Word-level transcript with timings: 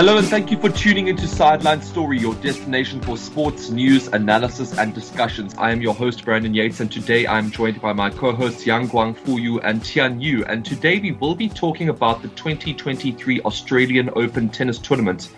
Hello 0.00 0.16
and 0.16 0.26
thank 0.28 0.52
you 0.52 0.58
for 0.58 0.68
tuning 0.70 1.08
into 1.08 1.26
Sideline 1.26 1.82
Story, 1.82 2.18
your 2.18 2.34
destination 2.36 3.00
for 3.00 3.16
sports 3.16 3.70
news, 3.70 4.06
analysis, 4.08 4.78
and 4.78 4.94
discussions. 4.94 5.56
I 5.58 5.72
am 5.72 5.82
your 5.82 5.92
host, 5.92 6.24
Brandon 6.24 6.54
Yates, 6.54 6.78
and 6.78 6.90
today 6.90 7.26
I'm 7.26 7.50
joined 7.50 7.80
by 7.82 7.92
my 7.92 8.10
co-hosts 8.10 8.64
Yang 8.64 8.90
Guang 8.90 9.16
Fuyu 9.16 9.60
and 9.64 9.84
Tian 9.84 10.20
Yu. 10.20 10.44
And 10.44 10.64
today 10.64 11.00
we 11.00 11.12
will 11.12 11.34
be 11.34 11.48
talking 11.48 11.88
about 11.88 12.22
the 12.22 12.28
2023 12.28 13.40
Australian 13.40 14.10
Open 14.14 14.48
Tennis 14.48 14.78
Tournament. 14.78 15.30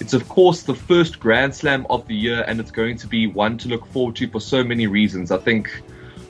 It's 0.00 0.14
of 0.14 0.26
course 0.30 0.62
the 0.62 0.74
first 0.74 1.20
Grand 1.20 1.54
Slam 1.54 1.86
of 1.90 2.08
the 2.08 2.16
year, 2.16 2.42
and 2.48 2.58
it's 2.58 2.70
going 2.70 2.96
to 2.96 3.06
be 3.06 3.26
one 3.26 3.58
to 3.58 3.68
look 3.68 3.84
forward 3.84 4.16
to 4.16 4.28
for 4.28 4.40
so 4.40 4.64
many 4.64 4.86
reasons. 4.86 5.30
I 5.30 5.36
think 5.36 5.82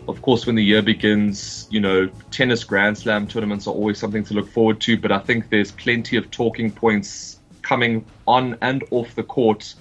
of 0.08 0.22
course, 0.22 0.46
when 0.46 0.54
the 0.54 0.64
year 0.64 0.80
begins, 0.80 1.68
you 1.70 1.80
know, 1.80 2.08
tennis 2.30 2.64
Grand 2.64 2.96
Slam 2.96 3.26
tournaments 3.26 3.66
are 3.66 3.74
always 3.74 3.98
something 3.98 4.24
to 4.24 4.34
look 4.34 4.48
forward 4.48 4.80
to, 4.80 4.96
but 4.96 5.12
I 5.12 5.18
think 5.18 5.50
there's 5.50 5.70
plenty 5.70 6.16
of 6.16 6.30
talking 6.30 6.72
points 6.72 7.38
coming 7.60 8.06
on 8.26 8.56
and 8.62 8.82
off 8.90 9.14
the 9.14 9.22
court. 9.22 9.74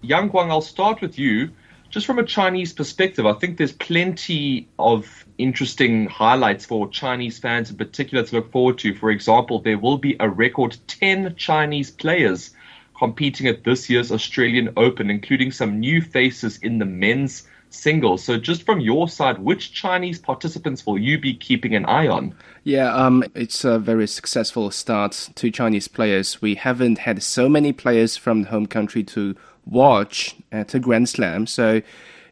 Yang 0.00 0.30
Guang, 0.30 0.50
I'll 0.50 0.62
start 0.62 1.02
with 1.02 1.18
you. 1.18 1.50
Just 1.90 2.06
from 2.06 2.18
a 2.18 2.24
Chinese 2.24 2.72
perspective, 2.72 3.26
I 3.26 3.34
think 3.34 3.58
there's 3.58 3.72
plenty 3.72 4.66
of 4.78 5.26
interesting 5.38 6.06
highlights 6.06 6.64
for 6.64 6.88
Chinese 6.88 7.38
fans 7.38 7.70
in 7.70 7.76
particular 7.76 8.24
to 8.24 8.36
look 8.36 8.50
forward 8.50 8.78
to. 8.78 8.94
For 8.94 9.10
example, 9.10 9.60
there 9.60 9.78
will 9.78 9.98
be 9.98 10.16
a 10.18 10.28
record 10.28 10.76
10 10.88 11.36
Chinese 11.36 11.90
players 11.90 12.50
competing 12.98 13.46
at 13.46 13.64
this 13.64 13.90
year's 13.90 14.10
Australian 14.10 14.70
Open, 14.76 15.10
including 15.10 15.52
some 15.52 15.80
new 15.80 16.00
faces 16.00 16.56
in 16.58 16.78
the 16.78 16.86
men's 16.86 17.46
singles. 17.76 18.24
So, 18.24 18.38
just 18.38 18.64
from 18.64 18.80
your 18.80 19.08
side, 19.08 19.38
which 19.38 19.72
Chinese 19.72 20.18
participants 20.18 20.86
will 20.86 20.98
you 20.98 21.18
be 21.18 21.34
keeping 21.34 21.74
an 21.74 21.84
eye 21.86 22.08
on? 22.08 22.34
Yeah, 22.64 22.92
um, 22.94 23.24
it's 23.34 23.64
a 23.64 23.78
very 23.78 24.06
successful 24.06 24.70
start 24.70 25.30
to 25.34 25.50
Chinese 25.50 25.88
players. 25.88 26.42
We 26.42 26.56
haven't 26.56 26.98
had 26.98 27.22
so 27.22 27.48
many 27.48 27.72
players 27.72 28.16
from 28.16 28.42
the 28.42 28.48
home 28.48 28.66
country 28.66 29.04
to 29.04 29.36
watch 29.64 30.36
at 30.50 30.74
a 30.74 30.80
Grand 30.80 31.08
Slam, 31.08 31.46
so 31.46 31.82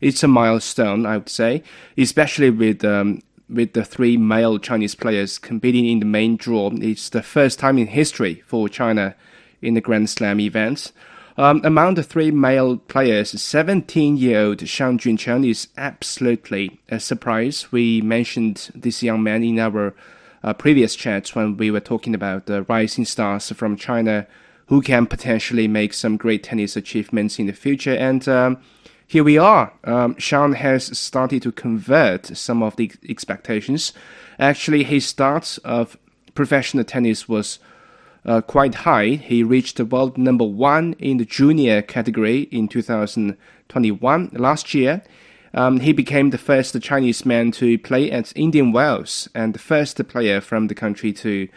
it's 0.00 0.22
a 0.22 0.28
milestone, 0.28 1.06
I 1.06 1.18
would 1.18 1.28
say, 1.28 1.62
especially 1.96 2.50
with 2.50 2.84
um, 2.84 3.22
with 3.48 3.72
the 3.74 3.84
three 3.84 4.16
male 4.16 4.58
Chinese 4.58 4.94
players 4.94 5.38
competing 5.38 5.86
in 5.86 6.00
the 6.00 6.06
main 6.06 6.36
draw. 6.36 6.70
It's 6.74 7.08
the 7.08 7.22
first 7.22 7.58
time 7.58 7.78
in 7.78 7.88
history 7.88 8.42
for 8.46 8.68
China 8.68 9.14
in 9.62 9.74
the 9.74 9.80
Grand 9.80 10.10
Slam 10.10 10.40
event. 10.40 10.92
Um, 11.36 11.62
among 11.64 11.94
the 11.94 12.04
three 12.04 12.30
male 12.30 12.76
players, 12.76 13.30
17 13.40 14.16
year 14.16 14.40
old 14.40 14.68
Shang 14.68 14.98
Juncheng 14.98 15.48
is 15.48 15.66
absolutely 15.76 16.80
a 16.88 17.00
surprise. 17.00 17.72
We 17.72 18.00
mentioned 18.02 18.70
this 18.72 19.02
young 19.02 19.22
man 19.24 19.42
in 19.42 19.58
our 19.58 19.94
uh, 20.44 20.52
previous 20.52 20.94
chats 20.94 21.34
when 21.34 21.56
we 21.56 21.72
were 21.72 21.80
talking 21.80 22.14
about 22.14 22.46
the 22.46 22.62
rising 22.62 23.04
stars 23.04 23.50
from 23.50 23.76
China 23.76 24.28
who 24.66 24.80
can 24.80 25.06
potentially 25.06 25.66
make 25.66 25.92
some 25.92 26.16
great 26.16 26.44
tennis 26.44 26.76
achievements 26.76 27.38
in 27.40 27.46
the 27.46 27.52
future. 27.52 27.94
And 27.94 28.26
um, 28.28 28.58
here 29.06 29.24
we 29.24 29.36
are. 29.36 29.72
Um, 29.82 30.16
Shang 30.18 30.52
has 30.52 30.96
started 30.96 31.42
to 31.42 31.52
convert 31.52 32.36
some 32.36 32.62
of 32.62 32.76
the 32.76 32.92
expectations. 33.08 33.92
Actually, 34.38 34.84
his 34.84 35.04
start 35.04 35.58
of 35.64 35.98
professional 36.34 36.84
tennis 36.84 37.28
was 37.28 37.58
uh, 38.26 38.40
quite 38.40 38.74
high. 38.74 39.10
He 39.10 39.42
reached 39.42 39.78
world 39.80 40.16
number 40.16 40.44
one 40.44 40.94
in 40.98 41.18
the 41.18 41.24
junior 41.24 41.82
category 41.82 42.42
in 42.50 42.68
2021. 42.68 44.30
Last 44.32 44.74
year, 44.74 45.02
um, 45.52 45.80
he 45.80 45.92
became 45.92 46.30
the 46.30 46.38
first 46.38 46.80
Chinese 46.82 47.24
man 47.24 47.52
to 47.52 47.78
play 47.78 48.10
at 48.10 48.32
Indian 48.36 48.72
Wells 48.72 49.28
and 49.34 49.54
the 49.54 49.58
first 49.58 50.06
player 50.08 50.40
from 50.40 50.66
the 50.66 50.74
country 50.74 51.12
to 51.12 51.48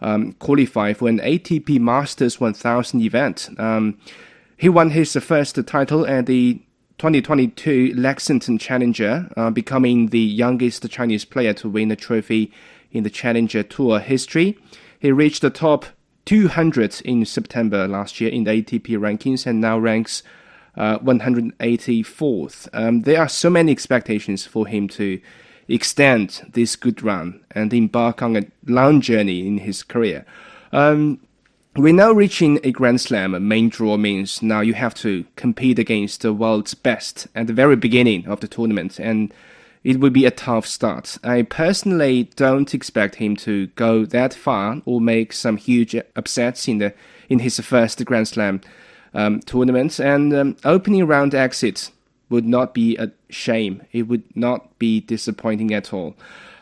um, 0.00 0.32
qualify 0.34 0.92
for 0.92 1.08
an 1.08 1.18
ATP 1.18 1.80
Masters 1.80 2.40
1000 2.40 3.00
event. 3.00 3.50
Um, 3.58 3.98
he 4.56 4.68
won 4.68 4.90
his 4.90 5.14
first 5.16 5.58
title 5.66 6.06
at 6.06 6.26
the 6.26 6.60
2022 6.98 7.94
Lexington 7.96 8.58
Challenger, 8.58 9.30
uh, 9.36 9.50
becoming 9.50 10.08
the 10.08 10.20
youngest 10.20 10.88
Chinese 10.90 11.24
player 11.24 11.54
to 11.54 11.68
win 11.68 11.90
a 11.90 11.96
trophy 11.96 12.52
in 12.92 13.04
the 13.04 13.10
Challenger 13.10 13.62
Tour 13.62 14.00
history. 14.00 14.58
He 14.98 15.10
reached 15.10 15.40
the 15.40 15.48
top 15.48 15.86
200 16.24 17.00
in 17.02 17.24
September 17.24 17.88
last 17.88 18.20
year 18.20 18.30
in 18.30 18.44
the 18.44 18.50
ATP 18.50 18.98
rankings 18.98 19.46
and 19.46 19.60
now 19.60 19.78
ranks 19.78 20.22
uh, 20.76 20.98
184th. 20.98 22.68
Um, 22.72 23.02
there 23.02 23.20
are 23.20 23.28
so 23.28 23.50
many 23.50 23.72
expectations 23.72 24.46
for 24.46 24.66
him 24.66 24.88
to 24.88 25.20
extend 25.68 26.50
this 26.52 26.76
good 26.76 27.02
run 27.02 27.40
and 27.52 27.72
embark 27.72 28.22
on 28.22 28.36
a 28.36 28.46
long 28.66 29.00
journey 29.00 29.46
in 29.46 29.58
his 29.58 29.82
career. 29.82 30.24
Um, 30.72 31.20
we're 31.76 31.94
now 31.94 32.10
reaching 32.10 32.58
a 32.64 32.72
Grand 32.72 33.00
Slam. 33.00 33.34
A 33.34 33.40
main 33.40 33.68
draw 33.68 33.96
means 33.96 34.42
now 34.42 34.60
you 34.60 34.74
have 34.74 34.94
to 34.96 35.24
compete 35.36 35.78
against 35.78 36.22
the 36.22 36.32
world's 36.32 36.74
best 36.74 37.28
at 37.34 37.46
the 37.46 37.52
very 37.52 37.76
beginning 37.76 38.26
of 38.26 38.40
the 38.40 38.48
tournament, 38.48 38.98
and 38.98 39.32
it 39.82 39.98
would 39.98 40.12
be 40.12 40.26
a 40.26 40.30
tough 40.30 40.66
start. 40.66 41.16
I 41.24 41.42
personally 41.42 42.30
don't 42.36 42.74
expect 42.74 43.16
him 43.16 43.36
to 43.36 43.68
go 43.68 44.04
that 44.04 44.34
far 44.34 44.82
or 44.84 45.00
make 45.00 45.32
some 45.32 45.56
huge 45.56 45.94
upsets 46.16 46.68
in 46.68 46.78
the 46.78 46.94
in 47.28 47.38
his 47.38 47.58
first 47.60 48.04
Grand 48.04 48.28
Slam 48.28 48.60
um, 49.14 49.40
tournament. 49.40 49.98
And 49.98 50.34
um, 50.34 50.56
opening 50.64 51.06
round 51.06 51.34
exit 51.34 51.90
would 52.28 52.46
not 52.46 52.74
be 52.74 52.96
a 52.96 53.10
shame. 53.30 53.82
It 53.92 54.02
would 54.02 54.24
not 54.36 54.78
be 54.78 55.00
disappointing 55.00 55.72
at 55.72 55.92
all. 55.92 56.14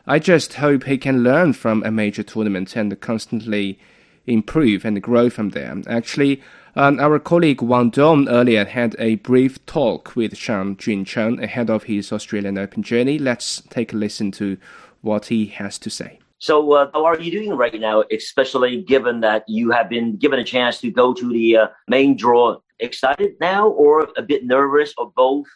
I 0.07 0.19
just 0.19 0.55
hope 0.55 0.85
he 0.85 0.97
can 0.97 1.23
learn 1.23 1.53
from 1.53 1.83
a 1.83 1.91
major 1.91 2.23
tournament 2.23 2.77
and 2.77 2.99
constantly 3.01 3.79
improve 4.27 4.85
and 4.85 5.03
grow 5.03 5.29
from 5.29 5.51
there. 5.51 5.77
Actually, 5.87 6.41
um, 6.77 7.01
our 7.01 7.19
colleague 7.19 7.63
Wang 7.63 7.91
Dong 7.91 8.29
earlier 8.29 8.65
had 8.65 8.97
a 8.99 9.17
brief 9.17 9.65
talk 9.67 10.15
with 10.15 10.37
Shang 10.37 10.77
Juncheng 10.77 11.43
ahead 11.43 11.71
of 11.71 11.85
his 11.85 12.13
Australian 12.13 12.59
Open 12.59 12.83
journey. 12.83 13.19
Let's 13.19 13.63
take 13.71 13.93
a 13.93 13.97
listen 13.97 14.31
to 14.33 14.57
what 15.03 15.27
he 15.27 15.47
has 15.47 15.79
to 15.79 15.91
say. 15.91 16.19
So, 16.39 16.73
uh, 16.73 16.91
how 16.93 17.05
are 17.05 17.19
you 17.19 17.33
doing 17.33 17.51
right 17.51 17.79
now, 17.81 18.05
especially 18.13 18.83
given 18.83 19.21
that 19.21 19.45
you 19.49 19.71
have 19.71 19.89
been 19.89 20.17
given 20.17 20.39
a 20.39 20.45
chance 20.45 20.81
to 20.81 20.91
go 20.91 21.13
to 21.13 21.33
the 21.33 21.57
uh, 21.57 21.67
main 21.89 22.17
draw? 22.17 22.59
Excited 22.79 23.35
now, 23.41 23.69
or 23.69 24.09
a 24.17 24.23
bit 24.23 24.45
nervous, 24.45 24.95
or 24.97 25.11
both? 25.17 25.47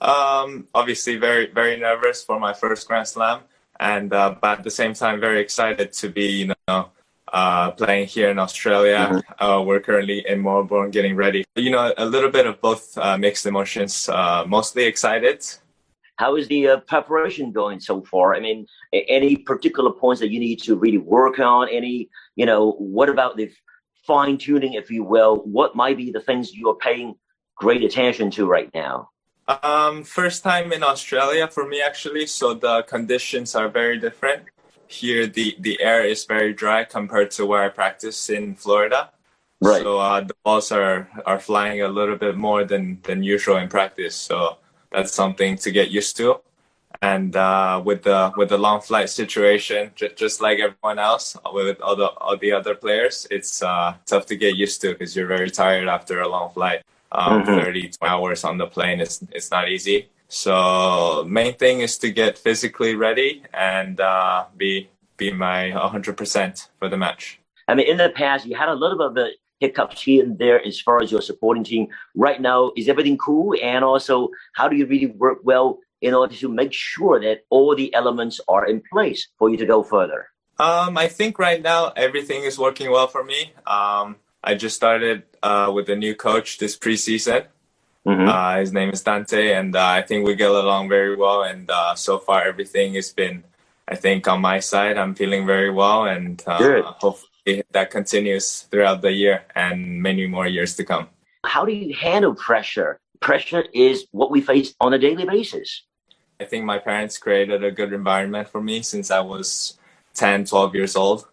Um, 0.00 0.66
obviously, 0.74 1.16
very, 1.16 1.50
very 1.52 1.78
nervous 1.78 2.24
for 2.24 2.40
my 2.40 2.54
first 2.54 2.88
Grand 2.88 3.06
Slam, 3.06 3.40
and 3.78 4.14
uh, 4.14 4.36
but 4.40 4.60
at 4.60 4.64
the 4.64 4.70
same 4.70 4.94
time, 4.94 5.20
very 5.20 5.40
excited 5.40 5.92
to 5.92 6.08
be, 6.08 6.26
you 6.26 6.54
know, 6.66 6.88
uh, 7.32 7.70
playing 7.72 8.06
here 8.06 8.30
in 8.30 8.38
Australia. 8.38 9.08
Mm-hmm. 9.10 9.44
Uh, 9.44 9.62
we're 9.62 9.80
currently 9.80 10.26
in 10.26 10.42
Melbourne 10.42 10.90
getting 10.90 11.16
ready. 11.16 11.44
You 11.56 11.70
know, 11.70 11.92
a 11.96 12.04
little 12.04 12.30
bit 12.30 12.46
of 12.46 12.60
both 12.60 12.96
uh, 12.98 13.16
mixed 13.16 13.46
emotions. 13.46 14.08
Uh, 14.08 14.44
mostly 14.46 14.84
excited. 14.84 15.44
How 16.16 16.36
is 16.36 16.48
the 16.48 16.68
uh, 16.68 16.76
preparation 16.80 17.50
going 17.50 17.80
so 17.80 18.02
far? 18.02 18.34
I 18.34 18.40
mean, 18.40 18.66
any 18.92 19.36
particular 19.36 19.90
points 19.90 20.20
that 20.20 20.30
you 20.30 20.38
need 20.38 20.60
to 20.62 20.76
really 20.76 20.98
work 20.98 21.38
on? 21.38 21.68
Any, 21.70 22.10
you 22.36 22.44
know, 22.44 22.72
what 22.72 23.08
about 23.08 23.36
the 23.36 23.50
fine 24.06 24.36
tuning, 24.36 24.74
if 24.74 24.90
you 24.90 25.02
will? 25.02 25.36
What 25.36 25.74
might 25.74 25.96
be 25.96 26.10
the 26.10 26.20
things 26.20 26.52
you 26.52 26.68
are 26.68 26.76
paying 26.76 27.14
great 27.56 27.82
attention 27.82 28.30
to 28.32 28.46
right 28.46 28.70
now? 28.74 29.08
Um, 29.62 30.04
first 30.04 30.42
time 30.44 30.72
in 30.72 30.82
Australia 30.82 31.48
for 31.48 31.66
me 31.66 31.82
actually, 31.82 32.26
so 32.26 32.54
the 32.54 32.82
conditions 32.82 33.54
are 33.54 33.68
very 33.68 33.98
different 33.98 34.44
here 34.90 35.26
the 35.26 35.56
the 35.60 35.80
air 35.80 36.04
is 36.04 36.24
very 36.24 36.52
dry 36.52 36.84
compared 36.84 37.30
to 37.32 37.46
where 37.46 37.62
I 37.62 37.68
practice 37.68 38.28
in 38.28 38.54
Florida. 38.54 39.10
Right. 39.60 39.82
So 39.82 39.98
uh, 39.98 40.20
the 40.22 40.34
balls 40.44 40.72
are 40.72 41.08
are 41.26 41.38
flying 41.38 41.82
a 41.82 41.88
little 41.88 42.16
bit 42.16 42.36
more 42.36 42.64
than 42.64 42.98
than 43.02 43.22
usual 43.22 43.56
in 43.56 43.68
practice. 43.68 44.16
So 44.16 44.58
that's 44.90 45.12
something 45.12 45.56
to 45.58 45.70
get 45.70 45.90
used 45.90 46.16
to. 46.16 46.40
And 47.02 47.34
uh, 47.36 47.80
with 47.84 48.02
the 48.02 48.32
with 48.36 48.48
the 48.48 48.58
long 48.58 48.80
flight 48.80 49.08
situation, 49.08 49.92
j- 49.94 50.12
just 50.16 50.40
like 50.40 50.58
everyone 50.58 50.98
else, 50.98 51.36
with 51.52 51.80
all 51.80 51.96
the 51.96 52.08
all 52.18 52.36
the 52.36 52.52
other 52.52 52.74
players, 52.74 53.26
it's 53.30 53.62
uh, 53.62 53.94
tough 54.06 54.26
to 54.26 54.36
get 54.36 54.56
used 54.56 54.80
to 54.82 54.88
because 54.88 55.14
you're 55.14 55.28
very 55.28 55.50
tired 55.50 55.88
after 55.88 56.20
a 56.20 56.28
long 56.28 56.50
flight. 56.50 56.82
Um, 57.12 57.42
mm-hmm. 57.42 57.60
30 57.60 57.92
hours 58.02 58.44
on 58.44 58.58
the 58.58 58.66
plane 58.66 59.00
is 59.00 59.22
it's 59.32 59.50
not 59.50 59.68
easy. 59.68 60.08
So 60.30 61.24
main 61.28 61.54
thing 61.54 61.80
is 61.80 61.98
to 61.98 62.10
get 62.10 62.38
physically 62.38 62.94
ready 62.94 63.42
and 63.52 64.00
uh, 64.00 64.46
be 64.56 64.88
be 65.16 65.32
my 65.32 65.70
100% 65.72 66.68
for 66.78 66.88
the 66.88 66.96
match. 66.96 67.40
I 67.68 67.74
mean, 67.74 67.86
in 67.88 67.98
the 67.98 68.08
past, 68.10 68.46
you 68.46 68.56
had 68.56 68.68
a 68.68 68.74
little 68.74 68.96
bit 68.96 69.06
of 69.08 69.14
the 69.14 69.30
hiccups 69.58 70.00
here 70.00 70.24
and 70.24 70.38
there 70.38 70.64
as 70.64 70.80
far 70.80 71.02
as 71.02 71.12
your 71.12 71.20
supporting 71.20 71.64
team. 71.64 71.88
Right 72.14 72.40
now, 72.40 72.72
is 72.76 72.88
everything 72.88 73.18
cool? 73.18 73.54
And 73.62 73.84
also, 73.84 74.30
how 74.54 74.68
do 74.68 74.76
you 74.76 74.86
really 74.86 75.06
work 75.06 75.38
well 75.42 75.80
in 76.00 76.14
order 76.14 76.34
to 76.36 76.48
make 76.48 76.72
sure 76.72 77.20
that 77.20 77.44
all 77.50 77.76
the 77.76 77.92
elements 77.92 78.40
are 78.48 78.66
in 78.66 78.82
place 78.90 79.28
for 79.36 79.50
you 79.50 79.56
to 79.58 79.66
go 79.66 79.82
further? 79.82 80.28
Um, 80.58 80.96
I 80.96 81.08
think 81.08 81.38
right 81.38 81.60
now 81.60 81.92
everything 81.96 82.44
is 82.44 82.58
working 82.58 82.90
well 82.90 83.08
for 83.08 83.24
me. 83.24 83.52
Um, 83.66 84.16
I 84.42 84.54
just 84.54 84.76
started 84.76 85.24
uh, 85.42 85.70
with 85.74 85.88
a 85.90 85.96
new 85.96 86.14
coach 86.14 86.58
this 86.58 86.78
preseason, 86.78 87.46
Mm-hmm. 88.06 88.28
Uh, 88.28 88.56
his 88.58 88.72
name 88.72 88.90
is 88.90 89.02
Dante, 89.02 89.52
and 89.52 89.76
uh, 89.76 89.86
I 89.86 90.02
think 90.02 90.26
we 90.26 90.34
get 90.34 90.50
along 90.50 90.88
very 90.88 91.16
well. 91.16 91.42
And 91.42 91.70
uh, 91.70 91.94
so 91.94 92.18
far, 92.18 92.42
everything 92.42 92.94
has 92.94 93.12
been 93.12 93.44
I 93.90 93.96
think 93.96 94.28
on 94.28 94.40
my 94.40 94.60
side, 94.60 94.96
I'm 94.96 95.16
feeling 95.16 95.46
very 95.46 95.70
well, 95.70 96.04
and 96.04 96.40
uh, 96.46 96.92
hopefully 97.00 97.64
that 97.72 97.90
continues 97.90 98.60
throughout 98.70 99.02
the 99.02 99.10
year 99.10 99.42
and 99.56 100.00
many 100.00 100.28
more 100.28 100.46
years 100.46 100.76
to 100.76 100.84
come. 100.84 101.08
How 101.44 101.64
do 101.64 101.72
you 101.72 101.92
handle 101.92 102.34
pressure? 102.36 103.00
Pressure 103.18 103.64
is 103.74 104.06
what 104.12 104.30
we 104.30 104.42
face 104.42 104.74
on 104.80 104.94
a 104.94 104.98
daily 104.98 105.24
basis. 105.24 105.82
I 106.38 106.44
think 106.44 106.64
my 106.64 106.78
parents 106.78 107.18
created 107.18 107.64
a 107.64 107.72
good 107.72 107.92
environment 107.92 108.48
for 108.48 108.62
me 108.62 108.82
since 108.82 109.10
I 109.10 109.20
was 109.20 109.76
10, 110.14 110.44
12 110.44 110.74
years 110.76 110.94
old 110.94 111.26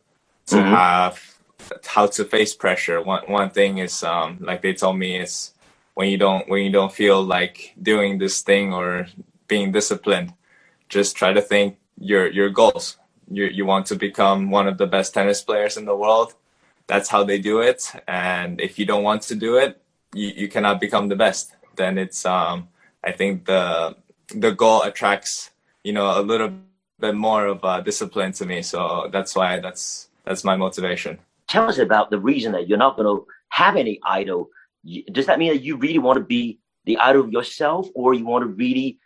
to 0.48 0.56
mm-hmm. 0.56 0.74
have 0.74 1.38
how 1.86 2.08
to 2.08 2.26
face 2.26 2.56
pressure. 2.56 3.02
One 3.02 3.24
one 3.28 3.52
thing 3.52 3.78
is 3.78 4.04
um, 4.04 4.38
like 4.42 4.62
they 4.64 4.74
told 4.74 4.98
me 4.98 5.20
is 5.20 5.54
when 5.98 6.10
you 6.10 6.18
don't 6.20 6.48
when 6.48 6.64
you 6.64 6.70
don't 6.70 6.94
feel 6.94 7.24
like 7.24 7.74
doing 7.82 8.20
this 8.20 8.42
thing 8.42 8.72
or 8.72 9.08
being 9.48 9.72
disciplined, 9.72 10.32
just 10.90 11.18
try 11.18 11.34
to 11.34 11.42
think 11.42 11.80
your 11.98 12.28
your 12.28 12.52
goals. 12.52 12.98
You 13.32 13.46
you 13.46 13.66
want 13.66 13.88
to 13.88 13.96
become 13.96 14.52
one 14.52 14.68
of 14.68 14.78
the 14.78 14.86
best 14.86 15.16
tennis 15.16 15.42
players 15.42 15.76
in 15.76 15.86
the 15.86 15.96
world. 15.96 16.36
That's 16.86 17.10
how 17.10 17.24
they 17.24 17.40
do 17.40 17.62
it. 17.62 17.82
And 18.08 18.62
if 18.62 18.78
you 18.78 18.86
don't 18.86 19.02
want 19.02 19.24
to 19.24 19.36
do 19.36 19.58
it, 19.58 19.82
you, 20.14 20.28
you 20.42 20.48
cannot 20.48 20.80
become 20.80 21.08
the 21.08 21.16
best. 21.16 21.56
Then 21.76 21.98
it's 21.98 22.28
um 22.28 22.68
I 23.04 23.12
think 23.12 23.46
the 23.46 23.96
the 24.46 24.52
goal 24.52 24.84
attracts 24.84 25.50
you 25.84 25.94
know 25.94 26.22
a 26.22 26.22
little 26.22 26.52
bit 27.00 27.16
more 27.16 27.48
of 27.48 27.66
uh, 27.66 27.82
discipline 27.82 28.34
to 28.34 28.46
me. 28.46 28.62
So 28.62 29.10
that's 29.12 29.36
why 29.36 29.60
that's 29.60 30.10
that's 30.26 30.44
my 30.44 30.58
motivation. 30.58 31.18
Tell 31.48 31.68
us 31.68 31.80
about 31.80 32.12
the 32.12 32.20
reason 32.20 32.52
that 32.52 32.68
you're 32.68 32.86
not 32.86 32.98
going 32.98 33.10
to 33.14 33.26
have 33.50 33.76
any 33.76 34.00
idol. 34.06 34.52
Does 35.12 35.26
that 35.26 35.40
mean 35.40 35.54
that 35.54 35.64
you 35.64 35.78
really 35.78 36.00
want 36.00 36.18
to 36.18 36.24
be 36.24 36.60
the 36.86 36.98
idol 36.98 37.24
of 37.24 37.32
yourself, 37.32 37.88
or 37.94 38.14
you 38.14 38.26
want 38.26 38.44
to 38.44 38.48
really, 38.48 39.00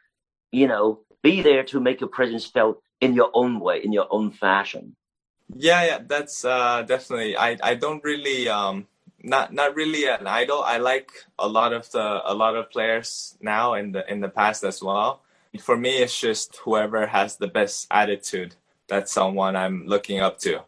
you 0.51 0.67
know, 0.67 0.99
be 1.23 1.41
there 1.41 1.63
to 1.63 1.79
make 1.79 1.99
your 2.01 2.09
presence 2.09 2.45
felt 2.45 2.81
in 2.99 3.13
your 3.13 3.31
own 3.33 3.59
way, 3.59 3.81
in 3.83 3.91
your 3.91 4.07
own 4.09 4.31
fashion? 4.31 4.95
Yeah, 5.55 5.83
yeah, 5.83 5.99
that's 6.05 6.45
uh, 6.45 6.83
definitely. 6.83 7.35
I 7.35 7.57
I 7.61 7.75
don't 7.75 8.03
really 8.03 8.47
um 8.47 8.87
not 9.23 9.53
not 9.53 9.75
really 9.75 10.07
an 10.07 10.27
idol. 10.27 10.61
I 10.63 10.77
like 10.77 11.11
a 11.37 11.47
lot 11.47 11.73
of 11.73 11.91
the 11.91 12.21
a 12.25 12.33
lot 12.33 12.55
of 12.55 12.69
players 12.69 13.37
now 13.41 13.73
in 13.73 13.91
the 13.91 14.09
in 14.11 14.21
the 14.21 14.29
past 14.29 14.63
as 14.63 14.81
well. 14.81 15.21
For 15.59 15.75
me, 15.75 15.97
it's 15.97 16.17
just 16.19 16.57
whoever 16.63 17.07
has 17.07 17.37
the 17.37 17.47
best 17.47 17.87
attitude. 17.91 18.55
That's 18.87 19.11
someone 19.11 19.55
I'm 19.55 19.85
looking 19.85 20.19
up 20.19 20.39
to. 20.39 20.63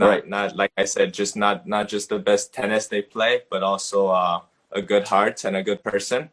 Not 0.00 0.08
right. 0.08 0.26
not 0.26 0.56
like 0.56 0.72
I 0.78 0.86
said, 0.86 1.12
just 1.12 1.36
not 1.36 1.66
not 1.66 1.86
just 1.88 2.08
the 2.08 2.18
best 2.18 2.54
tennis 2.54 2.86
they 2.86 3.02
play, 3.02 3.42
but 3.50 3.62
also 3.62 4.08
uh, 4.08 4.40
a 4.72 4.80
good 4.80 5.06
heart 5.08 5.44
and 5.44 5.54
a 5.54 5.62
good 5.62 5.84
person. 5.84 6.30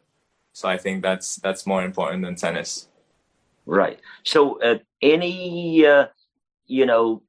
So 0.54 0.70
I 0.70 0.78
think 0.78 1.02
that's 1.02 1.36
that's 1.36 1.66
more 1.66 1.84
important 1.84 2.24
than 2.24 2.34
tennis. 2.34 2.88
Right. 3.66 4.00
So 4.24 4.58
uh, 4.62 4.78
any 5.02 5.84
uh, 5.84 6.06
you 6.66 6.86
know 6.86 7.20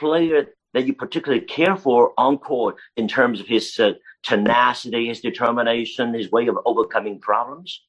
player 0.00 0.48
that 0.72 0.84
you 0.84 0.94
particularly 0.94 1.44
care 1.44 1.76
for 1.76 2.12
on 2.18 2.38
court 2.38 2.74
in 2.96 3.06
terms 3.06 3.38
of 3.38 3.46
his 3.46 3.78
uh, 3.78 3.92
tenacity, 4.24 5.06
his 5.06 5.20
determination, 5.20 6.12
his 6.12 6.32
way 6.32 6.48
of 6.48 6.58
overcoming 6.66 7.20
problems? 7.20 7.82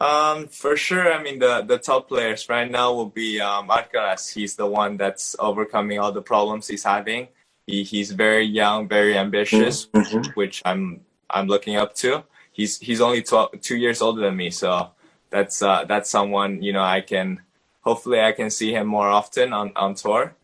Um, 0.00 0.48
for 0.48 0.76
sure. 0.76 1.12
I 1.12 1.22
mean, 1.22 1.38
the 1.38 1.62
the 1.62 1.78
top 1.78 2.08
players 2.08 2.48
right 2.48 2.68
now 2.68 2.92
will 2.92 3.14
be 3.22 3.40
um, 3.40 3.68
Alcaraz. 3.68 4.34
He's 4.34 4.56
the 4.56 4.66
one 4.66 4.96
that's 4.96 5.36
overcoming 5.38 6.00
all 6.00 6.10
the 6.10 6.26
problems 6.34 6.66
he's 6.66 6.82
having. 6.82 7.28
He 7.66 7.82
he's 7.82 8.12
very 8.12 8.44
young, 8.44 8.88
very 8.88 9.16
ambitious, 9.16 9.86
mm-hmm. 9.86 10.30
which 10.32 10.62
I'm 10.64 11.00
I'm 11.30 11.46
looking 11.46 11.76
up 11.76 11.94
to. 11.96 12.24
He's 12.52 12.78
he's 12.78 13.00
only 13.00 13.22
12, 13.22 13.60
two 13.60 13.76
years 13.76 14.00
older 14.00 14.20
than 14.20 14.36
me, 14.36 14.50
so 14.50 14.90
that's 15.30 15.62
uh, 15.62 15.84
that's 15.84 16.10
someone 16.10 16.62
you 16.62 16.72
know 16.72 16.82
I 16.82 17.00
can 17.00 17.40
hopefully 17.80 18.20
I 18.20 18.32
can 18.32 18.50
see 18.50 18.72
him 18.72 18.86
more 18.86 19.08
often 19.08 19.52
on 19.52 19.72
on 19.76 19.94
tour. 19.94 20.34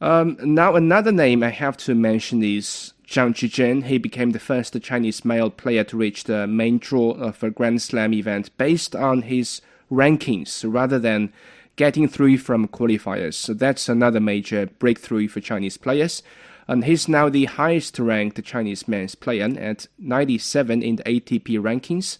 Um, 0.00 0.36
now, 0.42 0.74
another 0.74 1.12
name 1.12 1.42
I 1.42 1.50
have 1.50 1.76
to 1.78 1.94
mention 1.94 2.42
is 2.42 2.92
Zhang 3.06 3.32
Zhizhen. 3.32 3.84
He 3.84 3.96
became 3.96 4.32
the 4.32 4.38
first 4.38 4.78
Chinese 4.82 5.24
male 5.24 5.50
player 5.50 5.84
to 5.84 5.96
reach 5.96 6.24
the 6.24 6.46
main 6.46 6.78
draw 6.78 7.12
of 7.12 7.42
a 7.42 7.50
Grand 7.50 7.80
Slam 7.80 8.12
event 8.12 8.54
based 8.58 8.94
on 8.94 9.22
his 9.22 9.62
rankings 9.90 10.64
rather 10.66 10.98
than 10.98 11.32
getting 11.76 12.08
through 12.08 12.38
from 12.38 12.68
qualifiers. 12.68 13.34
So 13.34 13.54
that's 13.54 13.88
another 13.88 14.20
major 14.20 14.66
breakthrough 14.66 15.28
for 15.28 15.40
Chinese 15.40 15.76
players. 15.76 16.22
And 16.66 16.84
he's 16.84 17.08
now 17.08 17.28
the 17.28 17.44
highest 17.44 17.98
ranked 17.98 18.42
Chinese 18.44 18.88
men's 18.88 19.14
player 19.14 19.44
at 19.58 19.86
97 19.98 20.82
in 20.82 20.96
the 20.96 21.02
ATP 21.02 21.60
rankings. 21.60 22.18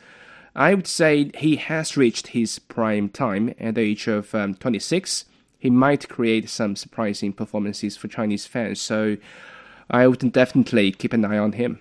I 0.55 0.75
would 0.75 0.87
say 0.87 1.31
he 1.37 1.57
has 1.57 1.97
reached 1.97 2.29
his 2.29 2.59
prime 2.59 3.09
time 3.09 3.55
at 3.59 3.75
the 3.75 3.81
age 3.81 4.07
of 4.07 4.35
um, 4.35 4.55
26 4.55 5.25
he 5.65 5.71
might 5.71 6.11
create 6.11 6.51
some 6.51 6.77
surprising 6.77 7.33
performances 7.33 7.97
for 7.97 8.07
Chinese 8.07 8.47
fans. 8.47 8.83
So 8.83 9.17
I 9.89 10.07
would 10.07 10.31
definitely 10.31 10.93
keep 10.93 11.15
an 11.15 11.25
eye 11.25 11.39
on 11.39 11.53
him. 11.53 11.79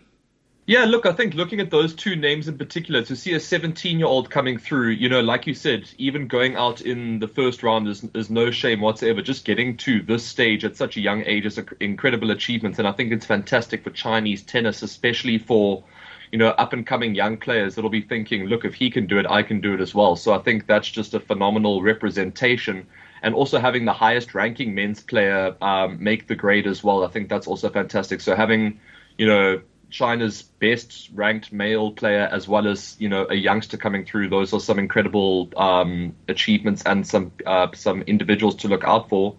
Yeah, 0.66 0.86
look, 0.86 1.06
I 1.06 1.12
think 1.12 1.34
looking 1.34 1.60
at 1.60 1.72
those 1.72 1.94
two 1.94 2.16
names 2.16 2.48
in 2.48 2.58
particular, 2.58 3.04
to 3.04 3.18
see 3.18 3.34
a 3.34 3.40
17 3.40 4.00
year 4.00 4.08
old 4.08 4.30
coming 4.30 4.58
through, 4.58 4.92
you 4.92 5.10
know, 5.10 5.20
like 5.20 5.46
you 5.46 5.54
said, 5.54 5.90
even 5.98 6.28
going 6.28 6.56
out 6.56 6.80
in 6.80 7.20
the 7.20 7.28
first 7.28 7.64
round 7.64 7.90
is, 7.90 8.06
is 8.14 8.30
no 8.30 8.50
shame 8.50 8.80
whatsoever. 8.80 9.22
Just 9.22 9.44
getting 9.44 9.76
to 9.78 10.02
this 10.02 10.26
stage 10.26 10.64
at 10.64 10.78
such 10.78 10.96
a 10.96 11.02
young 11.02 11.22
age 11.26 11.46
is 11.46 11.58
an 11.58 11.68
incredible 11.82 12.32
achievement. 12.32 12.80
And 12.80 12.88
I 12.88 12.94
think 12.94 13.12
it's 13.12 13.26
fantastic 13.26 13.84
for 13.84 13.90
Chinese 13.90 14.42
tennis, 14.42 14.82
especially 14.84 15.38
for, 15.38 15.84
you 16.32 16.38
know, 16.38 16.50
up 16.52 16.72
and 16.72 16.88
coming 16.88 17.14
young 17.14 17.36
players 17.36 17.76
that'll 17.76 17.90
be 17.90 18.02
thinking, 18.02 18.46
look, 18.46 18.64
if 18.64 18.74
he 18.74 18.90
can 18.90 19.06
do 19.06 19.20
it, 19.20 19.26
I 19.30 19.44
can 19.44 19.60
do 19.60 19.74
it 19.74 19.82
as 19.82 19.94
well. 19.94 20.16
So 20.16 20.34
I 20.34 20.40
think 20.40 20.66
that's 20.66 20.90
just 20.90 21.14
a 21.14 21.20
phenomenal 21.20 21.82
representation 21.82 22.88
and 23.22 23.36
also 23.36 23.60
having 23.60 23.84
the 23.84 23.94
highest 23.94 24.34
ranking 24.34 24.74
men's 24.74 25.02
player 25.02 25.58
um, 25.62 26.02
make 26.02 26.28
the 26.30 26.36
grade 26.36 26.68
as 26.68 26.86
well. 26.86 27.04
I 27.04 27.10
think 27.10 27.28
that's 27.28 27.48
also 27.48 27.70
fantastic. 27.70 28.22
So 28.22 28.34
having, 28.34 28.80
you 29.18 29.28
know, 29.28 29.62
China's 29.94 30.42
best 30.42 31.12
ranked 31.14 31.54
male 31.54 31.92
player 31.92 32.28
as 32.32 32.48
well 32.48 32.68
as 32.68 32.96
you 33.00 33.08
know 33.08 33.28
a 33.30 33.36
youngster 33.36 33.78
coming 33.78 34.04
through. 34.04 34.28
Those 34.28 34.52
are 34.52 34.60
some 34.60 34.80
incredible 34.80 35.50
um, 35.56 36.16
achievements 36.28 36.82
and 36.84 37.08
some 37.08 37.32
uh, 37.46 37.68
some 37.76 38.02
individuals 38.02 38.56
to 38.56 38.68
look 38.68 38.84
out 38.84 39.08
for. 39.08 39.36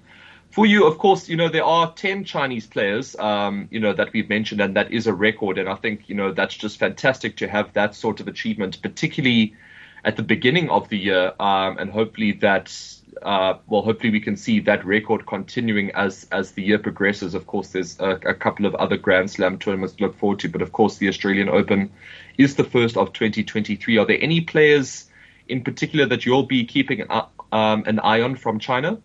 For 0.50 0.64
you, 0.64 0.86
of 0.86 0.98
course, 0.98 1.28
you 1.28 1.36
know 1.36 1.48
there 1.48 1.64
are 1.64 1.92
ten 1.92 2.22
Chinese 2.22 2.68
players, 2.68 3.16
um, 3.16 3.66
you 3.72 3.80
know 3.80 3.92
that 3.92 4.12
we've 4.12 4.28
mentioned, 4.28 4.60
and 4.60 4.76
that 4.76 4.92
is 4.92 5.08
a 5.08 5.12
record. 5.12 5.58
And 5.58 5.68
I 5.68 5.74
think 5.74 6.08
you 6.08 6.14
know 6.14 6.32
that's 6.32 6.54
just 6.54 6.78
fantastic 6.78 7.36
to 7.38 7.48
have 7.48 7.72
that 7.72 7.96
sort 7.96 8.20
of 8.20 8.28
achievement, 8.28 8.80
particularly 8.80 9.56
at 10.04 10.16
the 10.16 10.22
beginning 10.22 10.70
of 10.70 10.88
the 10.88 10.98
year, 10.98 11.32
um, 11.40 11.78
and 11.78 11.90
hopefully 11.90 12.30
that's 12.30 13.02
uh, 13.22 13.55
well, 13.66 13.82
hopefully 13.82 14.11
we 14.11 14.20
can 14.20 14.37
see 14.37 14.61
that 14.61 14.84
record 14.84 15.26
continuing 15.26 15.90
as 15.93 16.26
as 16.32 16.52
the 16.52 16.62
year 16.62 16.78
progresses. 16.78 17.34
Of 17.34 17.46
course, 17.46 17.68
there's 17.68 17.99
a, 18.00 18.11
a, 18.26 18.35
couple 18.35 18.66
of 18.66 18.75
other 18.75 18.97
Grand 18.97 19.30
Slam 19.30 19.59
tournaments 19.59 19.94
to 19.94 20.04
look 20.04 20.18
forward 20.18 20.40
to, 20.40 20.49
but 20.49 20.62
of 20.62 20.73
course, 20.73 20.99
the 20.99 21.09
Australian 21.09 21.49
Open 21.49 21.90
is 22.38 22.56
the 22.56 22.64
first 22.64 22.97
of 22.97 23.12
2023. 23.12 23.99
Are 23.99 24.06
there 24.06 24.18
any 24.21 24.40
players 24.40 25.09
in 25.49 25.62
particular 25.62 26.06
that 26.06 26.25
you'll 26.25 26.47
be 26.47 26.64
keeping 26.64 27.02
an, 27.02 27.23
um, 27.52 27.85
an 27.87 28.00
eye 28.00 28.21
on 28.21 28.37
from 28.37 28.59
China? 28.59 28.99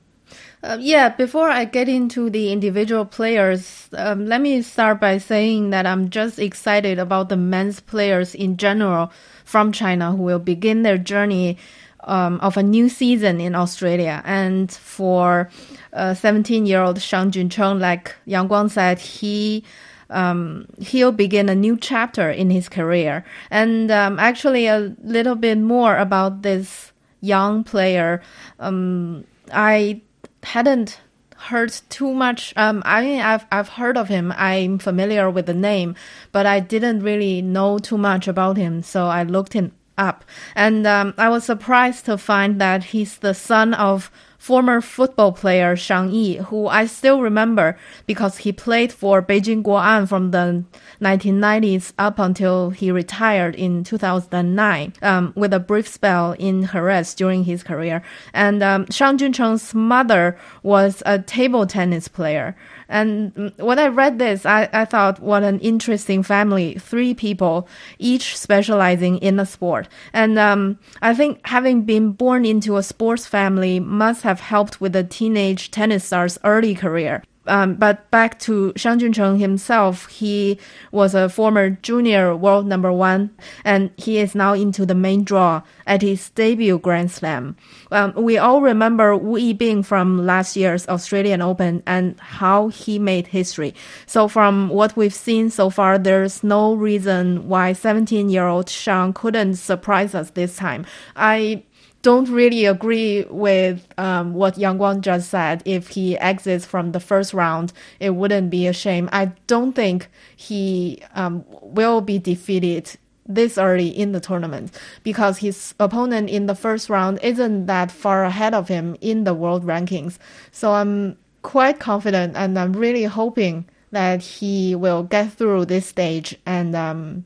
Uh, 0.61 0.77
yeah, 0.79 1.09
before 1.09 1.49
I 1.49 1.65
get 1.65 1.87
into 1.87 2.29
the 2.29 2.51
individual 2.51 3.05
players, 3.05 3.89
um, 3.93 4.25
let 4.25 4.41
me 4.41 4.61
start 4.61 4.99
by 4.99 5.17
saying 5.17 5.69
that 5.69 5.85
I'm 5.85 6.09
just 6.09 6.37
excited 6.37 6.99
about 6.99 7.29
the 7.29 7.37
men's 7.37 7.79
players 7.79 8.35
in 8.35 8.57
general 8.57 9.11
from 9.45 9.71
China 9.71 10.11
who 10.11 10.23
will 10.23 10.39
begin 10.39 10.83
their 10.83 10.97
journey 10.97 11.57
um, 12.03 12.39
of 12.41 12.57
a 12.57 12.63
new 12.63 12.89
season 12.89 13.39
in 13.39 13.55
Australia. 13.55 14.21
And 14.25 14.71
for 14.71 15.49
17 15.93 16.65
year 16.65 16.81
old 16.81 17.01
Shang 17.01 17.31
Juncheng, 17.31 17.79
like 17.79 18.15
Yang 18.25 18.49
Guang 18.49 18.69
said, 18.69 18.99
he 18.99 19.63
um, 20.09 20.65
he'll 20.79 21.11
begin 21.11 21.49
a 21.49 21.55
new 21.55 21.77
chapter 21.77 22.29
in 22.29 22.49
his 22.49 22.67
career. 22.67 23.23
And 23.51 23.91
um, 23.91 24.19
actually, 24.19 24.67
a 24.67 24.95
little 25.03 25.35
bit 25.35 25.57
more 25.57 25.97
about 25.97 26.41
this 26.41 26.91
young 27.21 27.63
player. 27.63 28.21
Um, 28.59 29.25
I 29.53 30.01
hadn't 30.43 30.99
heard 31.37 31.73
too 31.89 32.13
much. 32.13 32.53
Um, 32.57 32.81
I 32.85 33.01
mean, 33.01 33.21
I've 33.21 33.45
I've 33.51 33.69
heard 33.69 33.97
of 33.97 34.07
him. 34.07 34.33
I'm 34.35 34.79
familiar 34.79 35.29
with 35.29 35.45
the 35.45 35.53
name, 35.53 35.95
but 36.31 36.45
I 36.45 36.59
didn't 36.59 37.01
really 37.01 37.41
know 37.41 37.79
too 37.79 37.97
much 37.97 38.27
about 38.27 38.57
him. 38.57 38.81
So 38.81 39.07
I 39.07 39.23
looked 39.23 39.53
him 39.53 39.71
up. 39.99 40.25
And 40.55 40.87
um, 40.87 41.13
I 41.17 41.29
was 41.29 41.43
surprised 41.43 42.05
to 42.05 42.17
find 42.17 42.59
that 42.59 42.85
he's 42.85 43.17
the 43.17 43.33
son 43.33 43.73
of 43.75 44.09
former 44.39 44.79
football 44.79 45.33
player 45.33 45.75
Shang 45.75 46.09
Yi, 46.09 46.37
who 46.37 46.67
I 46.67 46.85
still 46.85 47.21
remember 47.21 47.77
because 48.07 48.37
he 48.37 48.51
played 48.53 48.91
for 48.91 49.21
Beijing 49.21 49.61
Guoan 49.61 50.07
from 50.07 50.31
the 50.31 50.63
1990s 51.01 51.91
up 51.99 52.17
until 52.17 52.69
he 52.71 52.89
retired 52.89 53.53
in 53.55 53.83
2009 53.83 54.93
um, 55.01 55.33
with 55.35 55.53
a 55.53 55.59
brief 55.59 55.87
spell 55.87 56.31
in 56.39 56.67
Jerez 56.67 57.13
during 57.13 57.43
his 57.43 57.63
career. 57.63 58.01
And 58.33 58.63
um, 58.63 58.87
Shang 58.89 59.17
Juncheng's 59.17 59.75
mother 59.75 60.37
was 60.63 61.03
a 61.05 61.19
table 61.19 61.67
tennis 61.67 62.07
player. 62.07 62.55
And 62.89 63.53
when 63.57 63.77
I 63.79 63.87
read 63.87 64.17
this, 64.19 64.45
I, 64.45 64.67
I 64.73 64.85
thought, 64.85 65.19
what 65.19 65.43
an 65.43 65.59
interesting 65.59 66.23
family. 66.23 66.73
Three 66.79 67.13
people, 67.13 67.67
each 67.99 68.35
specializing 68.35 69.19
in 69.19 69.39
a 69.39 69.45
sport. 69.45 69.87
And 70.11 70.39
um, 70.39 70.79
I 71.01 71.13
think 71.13 71.39
having 71.45 71.83
been 71.83 72.11
born 72.11 72.45
into 72.45 72.77
a 72.77 72.83
sports 72.83 73.27
family 73.27 73.79
must 73.79 74.23
have 74.23 74.39
helped 74.39 74.81
with 74.81 74.93
the 74.93 75.03
teenage 75.03 75.69
tennis 75.69 76.03
star's 76.03 76.39
early 76.43 76.73
career. 76.73 77.23
Um, 77.49 77.75
but 77.75 78.09
back 78.11 78.39
to 78.39 78.71
Shang 78.75 78.99
Juncheng 78.99 79.39
himself, 79.39 80.07
he 80.07 80.59
was 80.91 81.15
a 81.15 81.27
former 81.27 81.71
junior 81.71 82.35
world 82.35 82.67
number 82.67 82.93
one, 82.93 83.31
and 83.65 83.91
he 83.97 84.19
is 84.19 84.35
now 84.35 84.53
into 84.53 84.85
the 84.85 84.95
main 84.95 85.23
draw 85.23 85.63
at 85.87 86.01
his 86.01 86.29
debut 86.29 86.77
Grand 86.77 87.11
Slam. 87.11 87.57
Um, 87.91 88.13
we 88.15 88.37
all 88.37 88.61
remember 88.61 89.15
Wu 89.17 89.39
Yibing 89.39 89.83
from 89.83 90.25
last 90.25 90.55
year's 90.55 90.87
Australian 90.87 91.41
Open 91.41 91.81
and 91.85 92.19
how 92.19 92.67
he 92.69 92.99
made 92.99 93.27
history. 93.27 93.73
So 94.05 94.27
from 94.27 94.69
what 94.69 94.95
we've 94.95 95.13
seen 95.13 95.49
so 95.49 95.69
far, 95.69 95.97
there's 95.97 96.43
no 96.43 96.75
reason 96.75 97.47
why 97.49 97.73
17-year-old 97.73 98.69
Shang 98.69 99.13
couldn't 99.13 99.55
surprise 99.55 100.13
us 100.13 100.29
this 100.31 100.55
time. 100.55 100.85
I 101.15 101.63
don't 102.01 102.29
really 102.29 102.65
agree 102.65 103.25
with 103.29 103.85
um, 103.97 104.33
what 104.33 104.57
Yang 104.57 104.77
Guang 104.77 105.01
just 105.01 105.29
said. 105.29 105.61
If 105.65 105.89
he 105.89 106.17
exits 106.17 106.65
from 106.65 106.91
the 106.91 106.99
first 106.99 107.33
round, 107.33 107.73
it 107.99 108.11
wouldn't 108.11 108.49
be 108.49 108.67
a 108.67 108.73
shame. 108.73 109.09
I 109.11 109.33
don't 109.47 109.73
think 109.73 110.09
he 110.35 111.01
um, 111.13 111.43
will 111.61 112.01
be 112.01 112.17
defeated 112.19 112.97
this 113.25 113.57
early 113.57 113.87
in 113.87 114.11
the 114.11 114.19
tournament 114.19 114.71
because 115.03 115.37
his 115.37 115.75
opponent 115.79 116.29
in 116.29 116.47
the 116.47 116.55
first 116.55 116.89
round 116.89 117.19
isn't 117.21 117.67
that 117.67 117.91
far 117.91 118.23
ahead 118.23 118.53
of 118.53 118.67
him 118.67 118.95
in 119.01 119.23
the 119.23 119.33
world 119.33 119.63
rankings. 119.65 120.17
So 120.51 120.71
I'm 120.71 121.17
quite 121.43 121.79
confident 121.79 122.35
and 122.35 122.57
I'm 122.57 122.73
really 122.73 123.03
hoping 123.03 123.69
that 123.91 124.21
he 124.21 124.75
will 124.75 125.03
get 125.03 125.31
through 125.33 125.65
this 125.65 125.85
stage 125.85 126.35
and 126.45 126.75
um, 126.75 127.25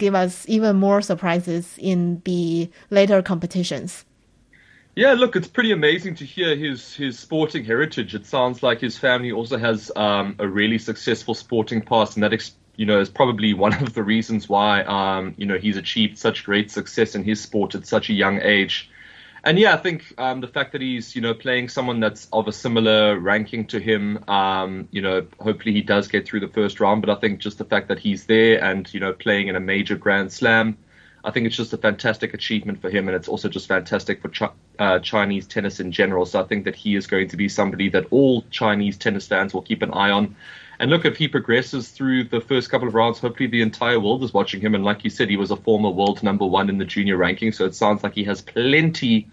give 0.00 0.16
us 0.16 0.44
even 0.48 0.76
more 0.76 1.00
surprises 1.00 1.76
in 1.78 2.22
the 2.24 2.68
later 2.90 3.22
competitions. 3.22 4.04
Yeah, 4.96 5.12
look, 5.12 5.36
it's 5.36 5.46
pretty 5.46 5.70
amazing 5.70 6.16
to 6.16 6.24
hear 6.24 6.56
his 6.56 6.94
his 6.94 7.16
sporting 7.16 7.64
heritage. 7.64 8.14
It 8.14 8.26
sounds 8.26 8.62
like 8.62 8.80
his 8.80 8.98
family 8.98 9.30
also 9.30 9.56
has 9.56 9.92
um, 9.94 10.34
a 10.40 10.48
really 10.48 10.78
successful 10.78 11.34
sporting 11.34 11.80
past, 11.80 12.16
and 12.16 12.24
that 12.24 12.32
ex- 12.32 12.56
you 12.74 12.86
know 12.86 12.98
is 12.98 13.08
probably 13.08 13.54
one 13.66 13.74
of 13.74 13.94
the 13.94 14.02
reasons 14.02 14.48
why 14.48 14.82
um, 14.82 15.34
you 15.36 15.46
know 15.46 15.58
he's 15.58 15.76
achieved 15.76 16.18
such 16.18 16.44
great 16.44 16.72
success 16.72 17.14
in 17.14 17.22
his 17.22 17.40
sport 17.40 17.76
at 17.76 17.86
such 17.86 18.10
a 18.10 18.12
young 18.12 18.40
age 18.42 18.90
and 19.42 19.58
yeah, 19.58 19.74
I 19.74 19.76
think 19.78 20.12
um, 20.18 20.40
the 20.40 20.48
fact 20.48 20.72
that 20.72 20.80
he's 20.80 21.14
you 21.14 21.22
know 21.22 21.34
playing 21.34 21.68
someone 21.68 22.00
that's 22.00 22.28
of 22.32 22.48
a 22.48 22.52
similar 22.52 23.18
ranking 23.18 23.66
to 23.68 23.80
him, 23.80 24.24
um, 24.28 24.88
you 24.90 25.02
know, 25.02 25.26
hopefully 25.38 25.72
he 25.72 25.82
does 25.82 26.08
get 26.08 26.26
through 26.26 26.40
the 26.40 26.48
first 26.48 26.80
round. 26.80 27.02
But 27.02 27.10
I 27.10 27.20
think 27.20 27.40
just 27.40 27.58
the 27.58 27.64
fact 27.64 27.88
that 27.88 27.98
he's 27.98 28.26
there 28.26 28.62
and 28.62 28.92
you 28.92 29.00
know 29.00 29.12
playing 29.12 29.48
in 29.48 29.56
a 29.56 29.60
major 29.60 29.96
Grand 29.96 30.32
Slam, 30.32 30.76
I 31.24 31.30
think 31.30 31.46
it's 31.46 31.56
just 31.56 31.72
a 31.72 31.78
fantastic 31.78 32.34
achievement 32.34 32.80
for 32.80 32.90
him, 32.90 33.08
and 33.08 33.16
it's 33.16 33.28
also 33.28 33.48
just 33.48 33.68
fantastic 33.68 34.22
for 34.22 34.50
uh, 34.78 34.98
Chinese 35.00 35.46
tennis 35.46 35.80
in 35.80 35.92
general. 35.92 36.26
So 36.26 36.40
I 36.40 36.44
think 36.44 36.64
that 36.64 36.76
he 36.76 36.94
is 36.94 37.06
going 37.06 37.28
to 37.28 37.36
be 37.36 37.48
somebody 37.48 37.88
that 37.90 38.06
all 38.10 38.42
Chinese 38.50 38.98
tennis 38.98 39.26
fans 39.26 39.54
will 39.54 39.62
keep 39.62 39.82
an 39.82 39.92
eye 39.92 40.10
on. 40.10 40.36
And 40.80 40.90
look, 40.90 41.04
if 41.04 41.18
he 41.18 41.28
progresses 41.28 41.90
through 41.90 42.24
the 42.24 42.40
first 42.40 42.70
couple 42.70 42.88
of 42.88 42.94
rounds, 42.94 43.18
hopefully 43.18 43.50
the 43.50 43.60
entire 43.60 44.00
world 44.00 44.24
is 44.24 44.32
watching 44.32 44.62
him. 44.62 44.74
And 44.74 44.82
like 44.82 45.04
you 45.04 45.10
said, 45.10 45.28
he 45.28 45.36
was 45.36 45.50
a 45.50 45.56
former 45.56 45.90
world 45.90 46.22
number 46.22 46.46
one 46.46 46.70
in 46.70 46.78
the 46.78 46.86
junior 46.86 47.18
ranking, 47.18 47.52
so 47.52 47.66
it 47.66 47.74
sounds 47.74 48.02
like 48.02 48.14
he 48.14 48.24
has 48.24 48.40
plenty 48.40 49.28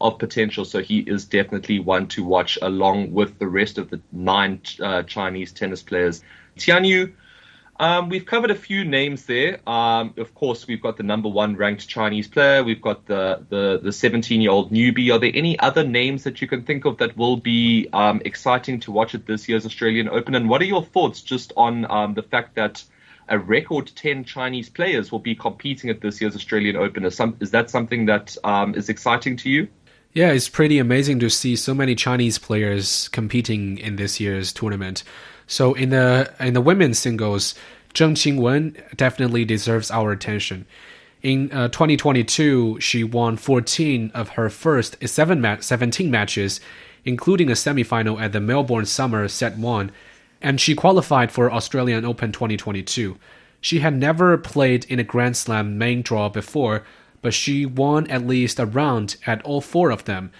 of 0.00 0.18
potential. 0.18 0.64
So 0.64 0.82
he 0.82 0.98
is 0.98 1.24
definitely 1.24 1.78
one 1.78 2.08
to 2.08 2.24
watch 2.24 2.58
along 2.62 3.12
with 3.12 3.38
the 3.38 3.46
rest 3.46 3.78
of 3.78 3.90
the 3.90 4.00
nine 4.10 4.60
uh, 4.82 5.04
Chinese 5.04 5.52
tennis 5.52 5.84
players. 5.84 6.24
Tian 6.56 6.82
Yu 6.82 7.12
um, 7.78 8.08
we've 8.08 8.26
covered 8.26 8.50
a 8.50 8.56
few 8.56 8.84
names 8.84 9.26
there. 9.26 9.60
Um, 9.68 10.14
of 10.16 10.34
course, 10.34 10.66
we've 10.66 10.82
got 10.82 10.96
the 10.96 11.04
number 11.04 11.28
one 11.28 11.56
ranked 11.56 11.86
Chinese 11.86 12.26
player. 12.26 12.64
We've 12.64 12.82
got 12.82 13.06
the 13.06 13.44
the 13.48 13.80
the 13.82 13.92
17 13.92 14.40
year 14.40 14.50
old 14.50 14.72
newbie. 14.72 15.12
Are 15.12 15.18
there 15.18 15.30
any 15.32 15.58
other 15.60 15.84
names 15.84 16.24
that 16.24 16.40
you 16.40 16.48
can 16.48 16.62
think 16.62 16.84
of 16.84 16.98
that 16.98 17.16
will 17.16 17.36
be 17.36 17.88
um, 17.92 18.20
exciting 18.24 18.80
to 18.80 18.92
watch 18.92 19.14
at 19.14 19.26
this 19.26 19.48
year's 19.48 19.64
Australian 19.64 20.08
Open? 20.08 20.34
And 20.34 20.48
what 20.48 20.60
are 20.60 20.66
your 20.66 20.84
thoughts 20.84 21.22
just 21.22 21.52
on 21.56 21.88
um, 21.90 22.14
the 22.14 22.22
fact 22.22 22.56
that 22.56 22.82
a 23.28 23.38
record 23.38 23.92
10 23.94 24.24
Chinese 24.24 24.68
players 24.68 25.12
will 25.12 25.18
be 25.18 25.34
competing 25.34 25.90
at 25.90 26.00
this 26.00 26.20
year's 26.20 26.34
Australian 26.34 26.76
Open? 26.76 27.04
Is, 27.04 27.14
some, 27.14 27.36
is 27.40 27.50
that 27.52 27.70
something 27.70 28.06
that 28.06 28.36
um, 28.42 28.74
is 28.74 28.88
exciting 28.88 29.36
to 29.38 29.50
you? 29.50 29.68
Yeah, 30.14 30.32
it's 30.32 30.48
pretty 30.48 30.78
amazing 30.78 31.20
to 31.20 31.30
see 31.30 31.54
so 31.54 31.74
many 31.74 31.94
Chinese 31.94 32.38
players 32.38 33.08
competing 33.08 33.78
in 33.78 33.96
this 33.96 34.18
year's 34.18 34.52
tournament. 34.52 35.04
So 35.48 35.72
in 35.72 35.88
the 35.90 36.32
in 36.38 36.52
the 36.52 36.60
women's 36.60 36.98
singles, 36.98 37.54
Zheng 37.94 38.12
Qinwen 38.12 38.96
definitely 38.96 39.44
deserves 39.44 39.90
our 39.90 40.12
attention. 40.12 40.66
In 41.22 41.50
uh, 41.50 41.68
2022, 41.68 42.78
she 42.80 43.02
won 43.02 43.36
14 43.36 44.12
of 44.14 44.30
her 44.30 44.50
first 44.50 44.96
seven 45.08 45.40
ma- 45.40 45.56
17 45.58 46.10
matches, 46.10 46.60
including 47.04 47.50
a 47.50 47.54
semifinal 47.54 48.20
at 48.20 48.32
the 48.32 48.40
Melbourne 48.40 48.84
Summer 48.84 49.26
Set 49.26 49.56
1, 49.56 49.90
and 50.40 50.60
she 50.60 50.76
qualified 50.76 51.32
for 51.32 51.50
Australian 51.50 52.04
Open 52.04 52.30
2022. 52.30 53.16
She 53.60 53.80
had 53.80 53.96
never 53.96 54.36
played 54.38 54.84
in 54.84 55.00
a 55.00 55.04
Grand 55.04 55.36
Slam 55.36 55.78
main 55.78 56.02
draw 56.02 56.28
before, 56.28 56.84
but 57.22 57.34
she 57.34 57.66
won 57.66 58.06
at 58.08 58.26
least 58.26 58.60
a 58.60 58.66
round 58.66 59.16
at 59.26 59.42
all 59.42 59.62
four 59.62 59.90
of 59.90 60.04
them, 60.04 60.30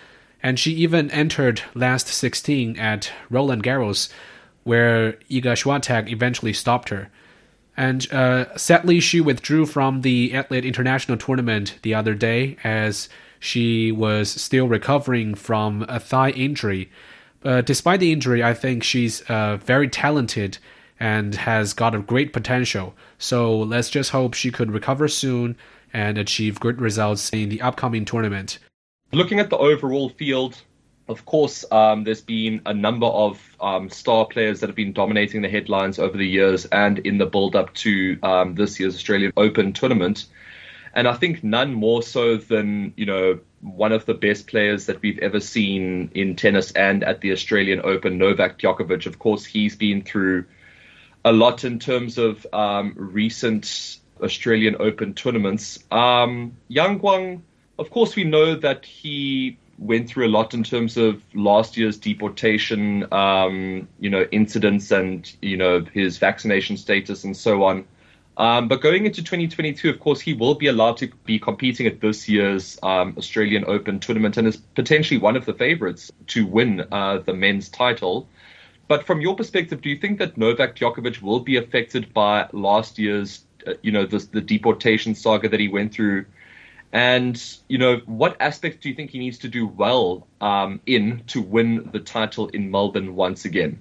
and 0.43 0.61
she 0.61 0.73
even 0.75 1.11
entered 1.11 1.63
last 1.75 2.07
16 2.09 2.79
at 2.79 3.11
Roland 3.31 3.65
Garros 3.65 4.11
where 4.69 5.15
Iga 5.31 5.55
Swiatek 5.57 6.11
eventually 6.11 6.53
stopped 6.53 6.91
her. 6.91 7.11
And 7.75 8.13
uh, 8.13 8.55
sadly, 8.57 9.01
she 9.01 9.21
withdrew 9.21 9.65
from 9.65 10.03
the 10.03 10.35
Adelaide 10.35 10.67
International 10.67 11.17
Tournament 11.17 11.79
the 11.83 11.95
other 11.95 12.15
day 12.15 12.59
as 12.63 13.09
she 13.41 13.91
was 13.93 14.29
still 14.29 14.69
recovering 14.69 15.35
from 15.35 15.87
a 15.89 15.99
thigh 15.99 16.31
injury. 16.31 16.91
Uh, 17.43 17.63
despite 17.63 18.01
the 18.01 18.13
injury, 18.13 18.43
I 18.43 18.53
think 18.53 18.83
she's 18.83 19.23
uh, 19.23 19.57
very 19.57 19.89
talented 19.89 20.59
and 21.01 21.35
has 21.37 21.73
got 21.73 21.95
a 21.95 22.01
great 22.01 22.35
potential. 22.35 22.95
So 23.17 23.59
let's 23.59 23.89
just 23.89 24.11
hope 24.11 24.35
she 24.35 24.51
could 24.51 24.71
recover 24.73 25.09
soon 25.09 25.57
and 25.95 26.19
achieve 26.19 26.61
good 26.61 26.81
results 26.81 27.31
in 27.31 27.49
the 27.49 27.63
upcoming 27.63 28.05
tournament. 28.05 28.59
Looking 29.13 29.41
at 29.41 29.49
the 29.49 29.57
overall 29.57 30.11
field, 30.11 30.63
of 31.09 31.25
course, 31.25 31.65
um, 31.71 32.05
there's 32.05 32.21
been 32.21 32.61
a 32.67 32.75
number 32.75 33.07
of 33.07 33.41
um, 33.61 33.89
star 33.89 34.27
players 34.27 34.61
that 34.61 34.69
have 34.69 34.77
been 34.77 34.93
dominating 34.93 35.43
the 35.43 35.49
headlines 35.49 35.99
over 35.99 36.17
the 36.17 36.27
years 36.27 36.67
and 36.67 36.99
in 36.99 37.19
the 37.19 37.27
build 37.27 37.57
up 37.57 37.73
to 37.75 38.19
um, 38.23 38.55
this 38.55 38.79
year's 38.79 38.95
Australian 38.95 39.33
Open 39.37 39.73
tournament. 39.73 40.27
And 40.95 41.09
I 41.09 41.15
think 41.15 41.43
none 41.43 41.73
more 41.73 42.03
so 42.03 42.37
than, 42.37 42.93
you 42.97 43.07
know, 43.07 43.41
one 43.61 43.93
of 43.93 44.05
the 44.05 44.15
best 44.15 44.47
players 44.47 44.87
that 44.87 45.01
we've 45.01 45.19
ever 45.19 45.41
seen 45.41 46.11
in 46.15 46.37
tennis 46.37 46.73
and 46.73 47.03
at 47.03 47.21
the 47.21 47.33
Australian 47.33 47.81
Open, 47.85 48.19
Novak 48.19 48.59
Djokovic. 48.59 49.07
Of 49.07 49.19
course, 49.19 49.45
he's 49.45 49.77
been 49.77 50.03
through 50.03 50.45
a 51.25 51.33
lot 51.33 51.65
in 51.65 51.79
terms 51.79 52.19
of 52.19 52.47
um, 52.53 52.95
recent 52.97 53.99
Australian 54.23 54.77
Open 54.79 55.15
tournaments. 55.15 55.79
Um, 55.91 56.57
Yang 56.69 56.99
Guang, 57.01 57.41
of 57.79 57.91
course, 57.91 58.15
we 58.17 58.25
know 58.25 58.57
that 58.57 58.85
he 58.85 59.59
went 59.79 60.09
through 60.09 60.27
a 60.27 60.29
lot 60.29 60.55
in 60.55 60.65
terms 60.65 60.97
of 60.97 61.23
last 61.35 61.77
year's 61.77 61.97
deportation, 61.97 63.07
um, 63.13 63.89
you 64.01 64.11
know, 64.11 64.27
incidents 64.33 64.91
and 64.91 65.33
you 65.41 65.57
know 65.57 65.85
his 65.93 66.19
vaccination 66.19 66.77
status 66.77 67.25
and 67.25 67.37
so 67.37 67.65
on. 67.65 67.85
Um, 68.39 68.69
but 68.69 68.81
going 68.81 69.05
into 69.05 69.21
2022, 69.21 69.91
of 69.91 69.99
course, 69.99 70.21
he 70.21 70.33
will 70.33 70.55
be 70.55 70.69
allowed 70.69 70.97
to 70.99 71.09
be 71.25 71.41
competing 71.41 71.89
at 71.89 72.01
this 72.01 72.29
year's 72.29 72.79
um, 72.85 73.15
Australian 73.19 73.65
Open 73.67 73.99
tournament 73.99 74.37
and 74.37 74.47
is 74.47 74.57
potentially 74.57 75.19
one 75.19 75.37
of 75.37 75.45
the 75.45 75.55
favorites 75.55 76.13
to 76.29 76.47
win 76.47 76.85
uh, 76.93 77.19
the 77.19 77.35
men's 77.35 77.69
title. 77.69 78.29
But 78.87 79.05
from 79.05 79.21
your 79.21 79.35
perspective, 79.35 79.81
do 79.83 79.91
you 79.91 79.97
think 79.97 80.21
that 80.21 80.39
Novak 80.39 80.77
Djokovic 80.77 81.21
will 81.21 81.41
be 81.41 81.57
affected 81.57 82.15
by 82.15 82.49
last 82.53 82.97
year's, 82.99 83.45
uh, 83.67 83.75
you 83.83 83.91
know, 83.91 84.07
the 84.07 84.41
deportation 84.41 85.17
saga 85.17 85.49
that 85.49 85.59
he 85.59 85.69
went 85.69 85.93
through? 85.93 86.25
And 86.93 87.43
you 87.69 87.79
know, 87.79 88.01
what 88.07 88.37
aspects 88.41 88.83
do 88.83 88.89
you 88.89 88.95
think 88.95 89.11
he 89.11 89.19
needs 89.19 89.39
to 89.39 89.49
do 89.49 89.67
well 89.67 90.27
um, 90.41 90.81
in 90.87 91.23
to 91.29 91.43
win 91.43 91.89
the 91.93 92.01
title 92.01 92.49
in 92.49 92.71
Melbourne 92.71 93.15
once 93.15 93.45
again? 93.45 93.79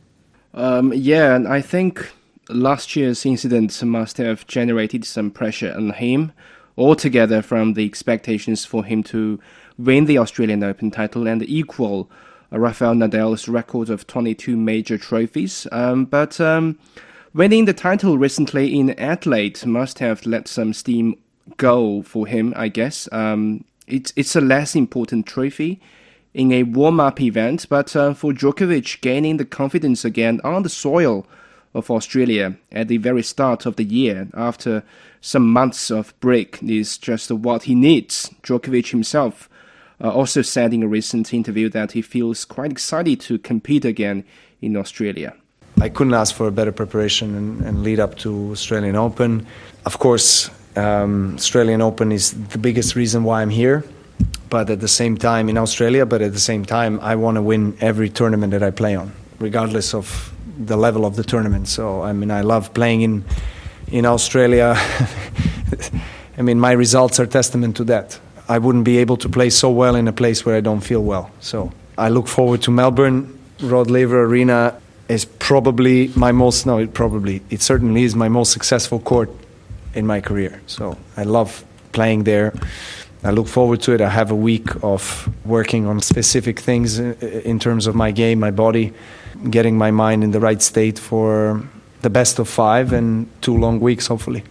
Um, 0.54 0.92
yeah, 0.94 1.36
and 1.36 1.48
I 1.48 1.62
think 1.62 2.12
last 2.50 2.96
year's 2.96 3.26
incident 3.26 3.82
must 3.84 4.18
have 4.18 4.48
generated 4.48 5.06
some 5.06 5.32
pressure 5.32 5.74
on 5.76 5.92
him 5.92 6.32
altogether 6.78 7.42
from 7.42 7.74
the 7.74 7.86
expectations 7.86 8.66
for 8.66 8.84
him 8.84 9.04
to 9.04 9.40
win 9.78 10.06
the 10.06 10.18
Australian 10.18 10.64
Open 10.64 10.92
title 10.92 11.28
and 11.28 11.44
equal 11.44 12.10
Rafael 12.52 12.94
Nadal's 12.94 13.48
record 13.48 13.90
of 13.90 14.08
22 14.08 14.56
major 14.56 14.98
trophies. 14.98 15.68
Um, 15.72 16.06
but 16.06 16.40
um, 16.40 16.78
winning 17.34 17.66
the 17.66 17.74
title 17.74 18.18
recently 18.18 18.78
in 18.80 18.92
Adelaide 18.92 19.66
must 19.66 20.00
have 20.00 20.26
let 20.26 20.48
some 20.48 20.74
steam 20.74 21.18
goal 21.58 22.04
for 22.04 22.28
him, 22.28 22.54
I 22.56 22.68
guess. 22.68 23.08
Um, 23.12 23.64
it's 23.88 24.12
it's 24.16 24.36
a 24.36 24.42
less 24.42 24.76
important 24.76 25.26
trophy 25.26 25.80
in 26.34 26.52
a 26.52 26.64
warm 26.64 27.00
up 27.00 27.22
event, 27.22 27.66
but 27.70 27.96
uh, 27.96 28.14
for 28.14 28.34
Djokovic 28.34 29.02
gaining 29.02 29.38
the 29.38 29.46
confidence 29.46 30.06
again 30.06 30.42
on 30.44 30.64
the 30.64 30.70
soil 30.70 31.26
of 31.74 31.90
Australia 31.90 32.58
at 32.72 32.88
the 32.88 32.98
very 32.98 33.24
start 33.24 33.66
of 33.66 33.76
the 33.76 33.84
year 33.84 34.28
after 34.34 34.84
some 35.22 35.52
months 35.52 35.90
of 35.90 36.18
break 36.20 36.62
is 36.62 36.98
just 36.98 37.32
what 37.32 37.64
he 37.64 37.76
needs. 37.76 38.30
Djokovic 38.44 38.92
himself 38.92 39.50
uh, 40.04 40.12
also 40.12 40.42
said 40.42 40.74
in 40.74 40.84
a 40.84 40.88
recent 40.88 41.34
interview 41.34 41.70
that 41.70 41.94
he 41.94 42.02
feels 42.02 42.46
quite 42.46 42.72
excited 42.72 43.20
to 43.22 43.38
compete 43.40 43.86
again 43.86 44.24
in 44.62 44.76
Australia. 44.76 45.34
I 45.80 45.90
couldn't 45.90 46.14
ask 46.14 46.34
for 46.36 46.48
a 46.48 46.52
better 46.52 46.72
preparation 46.72 47.36
and, 47.36 47.62
and 47.62 47.84
lead 47.84 48.00
up 48.00 48.16
to 48.20 48.52
Australian 48.52 48.96
Open. 48.96 49.46
Of 49.86 50.00
course, 50.00 50.50
um, 50.78 51.36
Australian 51.36 51.82
Open 51.82 52.12
is 52.12 52.32
the 52.50 52.58
biggest 52.58 52.96
reason 52.96 53.24
why 53.24 53.42
I'm 53.42 53.50
here. 53.50 53.84
But 54.50 54.70
at 54.70 54.80
the 54.80 54.88
same 54.88 55.18
time, 55.18 55.50
in 55.50 55.58
Australia, 55.58 56.06
but 56.06 56.22
at 56.22 56.32
the 56.32 56.40
same 56.40 56.64
time, 56.64 57.00
I 57.02 57.16
want 57.16 57.36
to 57.36 57.42
win 57.42 57.78
every 57.82 58.10
tournament 58.10 58.52
that 58.52 58.64
I 58.64 58.72
play 58.72 58.96
on, 58.96 59.12
regardless 59.40 59.94
of 59.94 60.34
the 60.58 60.78
level 60.78 61.06
of 61.06 61.16
the 61.18 61.24
tournament. 61.24 61.68
So, 61.68 62.02
I 62.02 62.14
mean, 62.14 62.32
I 62.32 62.42
love 62.42 62.74
playing 62.74 63.02
in 63.02 63.26
in 63.92 64.06
Australia. 64.06 64.76
I 66.38 66.42
mean, 66.42 66.60
my 66.60 66.72
results 66.72 67.20
are 67.20 67.26
testament 67.26 67.76
to 67.78 67.84
that. 67.86 68.20
I 68.48 68.58
wouldn't 68.58 68.86
be 68.86 69.00
able 69.00 69.18
to 69.18 69.30
play 69.30 69.50
so 69.50 69.70
well 69.70 69.96
in 69.96 70.08
a 70.08 70.14
place 70.14 70.46
where 70.46 70.56
I 70.56 70.62
don't 70.62 70.82
feel 70.82 71.04
well. 71.04 71.30
So, 71.42 71.72
I 71.98 72.10
look 72.10 72.28
forward 72.28 72.62
to 72.62 72.72
Melbourne. 72.72 73.38
Rod 73.62 73.90
Laver 73.90 74.24
Arena 74.24 74.80
is 75.10 75.26
probably 75.26 76.10
my 76.16 76.32
most, 76.32 76.66
no, 76.66 76.78
it 76.78 76.94
probably, 76.94 77.42
it 77.50 77.62
certainly 77.62 78.04
is 78.04 78.16
my 78.16 78.30
most 78.30 78.52
successful 78.54 79.00
court 79.00 79.30
in 79.98 80.06
my 80.06 80.22
career. 80.22 80.62
So 80.68 80.96
I 81.18 81.24
love 81.24 81.66
playing 81.92 82.24
there. 82.24 82.54
I 83.24 83.32
look 83.32 83.48
forward 83.48 83.82
to 83.82 83.94
it. 83.94 84.02
I 84.02 84.10
have 84.10 84.32
a 84.32 84.36
week 84.36 84.68
of 84.84 85.28
working 85.44 85.88
on 85.88 86.02
specific 86.02 86.60
things 86.60 87.00
in 87.00 87.60
terms 87.60 87.88
of 87.88 87.96
my 87.96 88.12
game, 88.12 88.40
my 88.40 88.52
body, 88.52 88.94
getting 89.50 89.78
my 89.78 89.92
mind 89.92 90.24
in 90.24 90.32
the 90.32 90.40
right 90.40 90.62
state 90.62 91.00
for 91.00 91.64
the 92.02 92.10
best 92.10 92.40
of 92.40 92.48
five 92.48 92.94
and 92.94 93.28
two 93.42 93.58
long 93.58 93.80
weeks, 93.80 94.08
hopefully. 94.08 94.44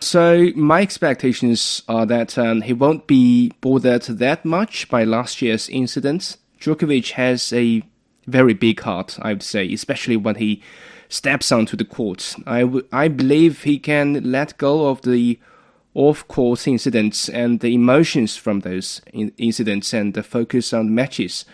So 0.00 0.50
my 0.56 0.80
expectations 0.82 1.82
are 1.88 2.06
that 2.06 2.36
um, 2.38 2.62
he 2.62 2.72
won't 2.72 3.06
be 3.06 3.52
bothered 3.60 4.02
that 4.02 4.44
much 4.44 4.88
by 4.88 5.04
last 5.04 5.40
year's 5.42 5.68
incidents. 5.68 6.38
Djokovic 6.60 7.12
has 7.12 7.52
a 7.52 7.82
very 8.26 8.54
big 8.54 8.80
heart, 8.80 9.18
I 9.22 9.34
would 9.34 9.42
say, 9.42 9.72
especially 9.72 10.16
when 10.16 10.36
he 10.36 10.62
steps 11.08 11.52
onto 11.52 11.76
the 11.76 11.84
court. 11.84 12.34
I, 12.46 12.60
w- 12.60 12.86
I 12.92 13.08
believe 13.08 13.62
he 13.62 13.78
can 13.78 14.30
let 14.30 14.58
go 14.58 14.88
of 14.88 15.02
the 15.02 15.38
off 15.94 16.26
court 16.28 16.66
incidents 16.66 17.28
and 17.28 17.60
the 17.60 17.74
emotions 17.74 18.36
from 18.36 18.60
those 18.60 19.00
in- 19.12 19.32
incidents 19.38 19.92
and 19.92 20.14
the 20.14 20.22
focus 20.22 20.72
on 20.72 20.94
matches. 20.94 21.44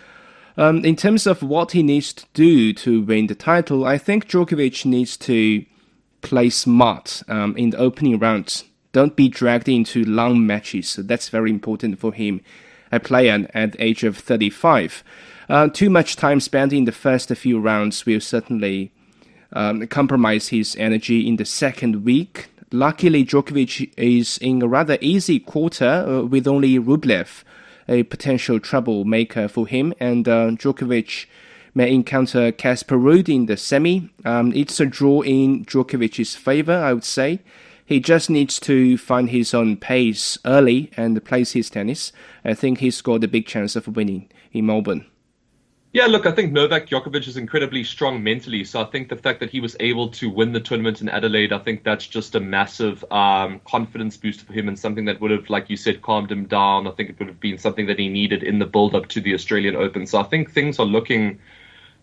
Um, 0.57 0.85
in 0.85 0.97
terms 0.97 1.27
of 1.27 1.43
what 1.43 1.73
he 1.73 1.83
needs 1.83 2.13
to 2.13 2.25
do 2.35 2.73
to 2.75 3.03
win 3.03 3.29
the 3.29 3.35
title, 3.35 3.85
I 3.85 3.99
think 3.99 4.29
Djokovic 4.29 4.85
needs 4.85 5.17
to 5.19 5.65
play 6.23 6.51
smart 6.51 7.23
um, 7.29 7.57
in 7.57 7.71
the 7.71 7.79
opening 7.79 8.19
rounds. 8.19 8.65
Don't 8.93 9.17
be 9.17 9.29
dragged 9.29 9.69
into 9.69 10.05
long 10.05 10.47
matches. 10.47 10.97
That's 10.97 11.29
very 11.29 11.51
important 11.51 11.99
for 11.99 12.13
him, 12.13 12.41
a 12.91 12.99
player 12.99 13.47
at 13.55 13.73
the 13.73 13.83
age 13.83 14.03
of 14.05 14.17
35. 14.19 15.05
Uh, 15.49 15.69
too 15.69 15.91
much 15.91 16.17
time 16.17 16.41
spent 16.41 16.73
in 16.73 16.85
the 16.85 16.93
first 16.93 17.29
few 17.35 17.61
rounds 17.61 18.05
will 18.05 18.21
certainly 18.21 18.93
um, 19.53 19.87
compromise 19.87 20.49
his 20.49 20.77
energy 20.77 21.27
in 21.27 21.37
the 21.37 21.45
second 21.45 22.05
week. 22.05 22.49
Luckily, 22.73 23.25
Djokovic 23.25 23.93
is 23.97 24.39
in 24.39 24.63
a 24.63 24.69
rather 24.69 24.97
easy 25.01 25.41
quarter 25.41 25.89
uh, 25.89 26.23
with 26.23 26.47
only 26.47 26.79
Rublev, 26.79 27.43
a 27.89 28.05
potential 28.05 28.61
troublemaker 28.61 29.49
for 29.49 29.67
him, 29.67 29.93
and 29.99 30.29
uh, 30.29 30.51
Djokovic 30.51 31.27
may 31.75 31.93
encounter 31.93 32.53
Casper 32.53 32.97
Ruud 32.97 33.29
in 33.29 33.47
the 33.47 33.57
semi. 33.57 34.09
Um, 34.25 34.53
it's 34.55 34.79
a 34.81 34.87
draw 34.87 35.23
in 35.23 35.65
Djokovic's 35.65 36.37
favor, 36.37 36.75
I 36.75 36.93
would 36.93 37.05
say. 37.05 37.41
He 37.85 37.99
just 37.99 38.31
needs 38.31 38.61
to 38.61 38.97
find 38.97 39.31
his 39.31 39.53
own 39.53 39.77
pace 39.77 40.39
early 40.45 40.93
and 40.97 41.25
place 41.25 41.53
his 41.53 41.71
tennis. 41.71 42.13
I 42.45 42.55
think 42.55 42.79
he's 42.79 43.03
got 43.03 43.25
a 43.25 43.29
big 43.29 43.47
chance 43.47 43.75
of 43.75 43.89
winning 43.89 44.29
in 44.53 44.67
Melbourne. 44.67 45.07
Yeah, 45.93 46.07
look, 46.07 46.25
I 46.25 46.31
think 46.31 46.53
Novak 46.53 46.87
Djokovic 46.87 47.27
is 47.27 47.37
incredibly 47.37 47.83
strong 47.83 48.23
mentally. 48.23 48.63
So 48.63 48.81
I 48.81 48.85
think 48.85 49.09
the 49.09 49.17
fact 49.17 49.41
that 49.41 49.51
he 49.51 49.59
was 49.59 49.75
able 49.81 50.09
to 50.11 50.31
win 50.31 50.53
the 50.53 50.61
tournament 50.61 51.01
in 51.01 51.09
Adelaide, 51.09 51.53
I 51.53 51.59
think 51.59 51.83
that's 51.83 52.07
just 52.07 52.37
a 52.37 52.41
massive 52.41 53.05
um, 53.11 53.61
confidence 53.65 54.17
boost 54.17 54.43
for 54.43 54.53
him 54.53 54.69
and 54.69 54.79
something 54.79 55.05
that 55.07 55.21
would 55.21 55.33
have, 55.33 55.51
like 55.51 55.69
you 55.69 55.77
said, 55.77 56.01
calmed 56.01 56.31
him 56.31 56.47
down. 56.47 56.87
I 56.87 56.93
think 56.93 57.11
it 57.11 57.19
would 57.19 57.27
have 57.27 57.41
been 57.41 57.59
something 57.59 57.87
that 57.87 57.99
he 57.99 58.09
needed 58.09 58.45
in 58.45 58.61
the 58.61 58.67
build 58.67 58.95
up 58.95 59.09
to 59.09 59.21
the 59.21 59.35
Australian 59.35 59.75
Open. 59.75 60.07
So 60.07 60.21
I 60.21 60.23
think 60.23 60.53
things 60.53 60.79
are 60.79 60.87
looking 60.87 61.41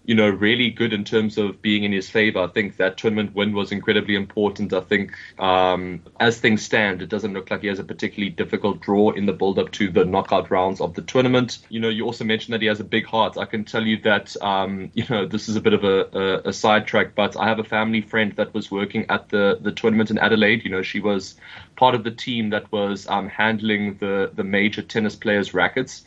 you 0.07 0.15
know, 0.15 0.29
really 0.29 0.69
good 0.69 0.93
in 0.93 1.03
terms 1.03 1.37
of 1.37 1.61
being 1.61 1.83
in 1.83 1.91
his 1.91 2.09
favor. 2.09 2.39
I 2.39 2.47
think 2.47 2.77
that 2.77 2.97
tournament 2.97 3.35
win 3.35 3.51
was 3.51 3.73
incredibly 3.73 4.15
important. 4.15 4.71
I 4.71 4.79
think 4.79 5.13
um, 5.37 6.01
as 6.17 6.39
things 6.39 6.63
stand, 6.63 7.01
it 7.01 7.09
doesn't 7.09 7.33
look 7.33 7.51
like 7.51 7.61
he 7.61 7.67
has 7.67 7.79
a 7.79 7.83
particularly 7.83 8.29
difficult 8.29 8.79
draw 8.79 9.11
in 9.11 9.25
the 9.25 9.33
build 9.33 9.59
up 9.59 9.71
to 9.73 9.91
the 9.91 10.05
knockout 10.05 10.49
rounds 10.49 10.79
of 10.79 10.93
the 10.93 11.01
tournament. 11.01 11.59
You 11.67 11.81
know, 11.81 11.89
you 11.89 12.05
also 12.05 12.23
mentioned 12.23 12.53
that 12.53 12.61
he 12.61 12.67
has 12.67 12.79
a 12.79 12.85
big 12.85 13.05
heart. 13.05 13.37
I 13.37 13.43
can 13.43 13.65
tell 13.65 13.85
you 13.85 13.97
that, 14.03 14.41
um, 14.41 14.91
you 14.93 15.03
know, 15.09 15.25
this 15.25 15.49
is 15.49 15.57
a 15.57 15.61
bit 15.61 15.73
of 15.73 15.83
a, 15.83 16.07
a, 16.17 16.49
a 16.49 16.53
sidetrack, 16.53 17.13
but 17.13 17.35
I 17.35 17.45
have 17.49 17.59
a 17.59 17.65
family 17.65 17.99
friend 17.99 18.31
that 18.37 18.53
was 18.53 18.71
working 18.71 19.05
at 19.09 19.27
the, 19.27 19.59
the 19.61 19.73
tournament 19.73 20.09
in 20.09 20.17
Adelaide. 20.19 20.63
You 20.63 20.71
know, 20.71 20.83
she 20.83 21.01
was 21.01 21.35
part 21.75 21.95
of 21.95 22.05
the 22.05 22.11
team 22.11 22.51
that 22.51 22.71
was 22.71 23.07
um, 23.09 23.27
handling 23.27 23.97
the, 23.97 24.31
the 24.33 24.45
major 24.45 24.81
tennis 24.81 25.17
players' 25.17 25.53
rackets. 25.53 26.05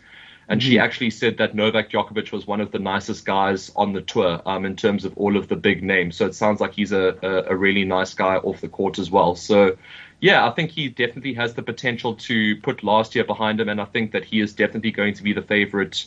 And 0.51 0.61
she 0.61 0.75
mm-hmm. 0.75 0.83
actually 0.83 1.11
said 1.11 1.39
that 1.39 1.55
Novak 1.55 1.91
Djokovic 1.91 2.33
was 2.33 2.45
one 2.45 2.61
of 2.61 2.73
the 2.73 2.81
nicest 2.81 3.25
guys 3.25 3.71
on 3.77 3.93
the 3.93 4.03
tour 4.03 4.43
um, 4.45 4.65
in 4.65 4.75
terms 4.75 5.05
of 5.05 5.17
all 5.17 5.37
of 5.37 5.47
the 5.47 5.55
big 5.55 5.81
names. 5.85 6.17
So 6.17 6.27
it 6.27 6.35
sounds 6.35 6.61
like 6.61 6.75
he's 6.75 6.91
a, 6.91 7.17
a, 7.23 7.53
a 7.53 7.57
really 7.57 7.85
nice 7.85 8.15
guy 8.15 8.35
off 8.35 8.61
the 8.61 8.69
court 8.69 8.99
as 8.99 9.13
well. 9.13 9.37
So, 9.37 9.79
yeah, 10.19 10.45
I 10.45 10.51
think 10.51 10.73
he 10.73 10.89
definitely 10.89 11.35
has 11.35 11.55
the 11.55 11.63
potential 11.63 12.17
to 12.17 12.57
put 12.57 12.83
last 12.83 13.15
year 13.15 13.23
behind 13.23 13.61
him. 13.61 13.69
And 13.69 13.81
I 13.81 13.85
think 13.85 14.11
that 14.11 14.25
he 14.25 14.41
is 14.41 14.53
definitely 14.53 14.91
going 14.91 15.15
to 15.15 15.23
be 15.23 15.33
the 15.33 15.43
favorite 15.43 16.07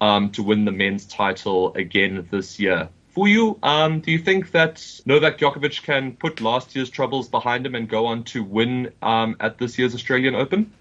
um, 0.00 0.30
to 0.30 0.42
win 0.42 0.64
the 0.64 0.72
men's 0.72 1.04
title 1.04 1.74
again 1.74 2.26
this 2.30 2.58
year. 2.58 2.88
For 3.10 3.28
you, 3.28 3.58
um, 3.62 4.00
do 4.00 4.10
you 4.12 4.18
think 4.18 4.52
that 4.52 4.82
Novak 5.04 5.36
Djokovic 5.36 5.82
can 5.82 6.16
put 6.16 6.40
last 6.40 6.74
year's 6.74 6.88
troubles 6.88 7.28
behind 7.28 7.66
him 7.66 7.74
and 7.74 7.86
go 7.86 8.06
on 8.06 8.24
to 8.24 8.42
win 8.42 8.92
um, 9.02 9.36
at 9.40 9.58
this 9.58 9.78
year's 9.78 9.94
Australian 9.94 10.34
Open? 10.34 10.72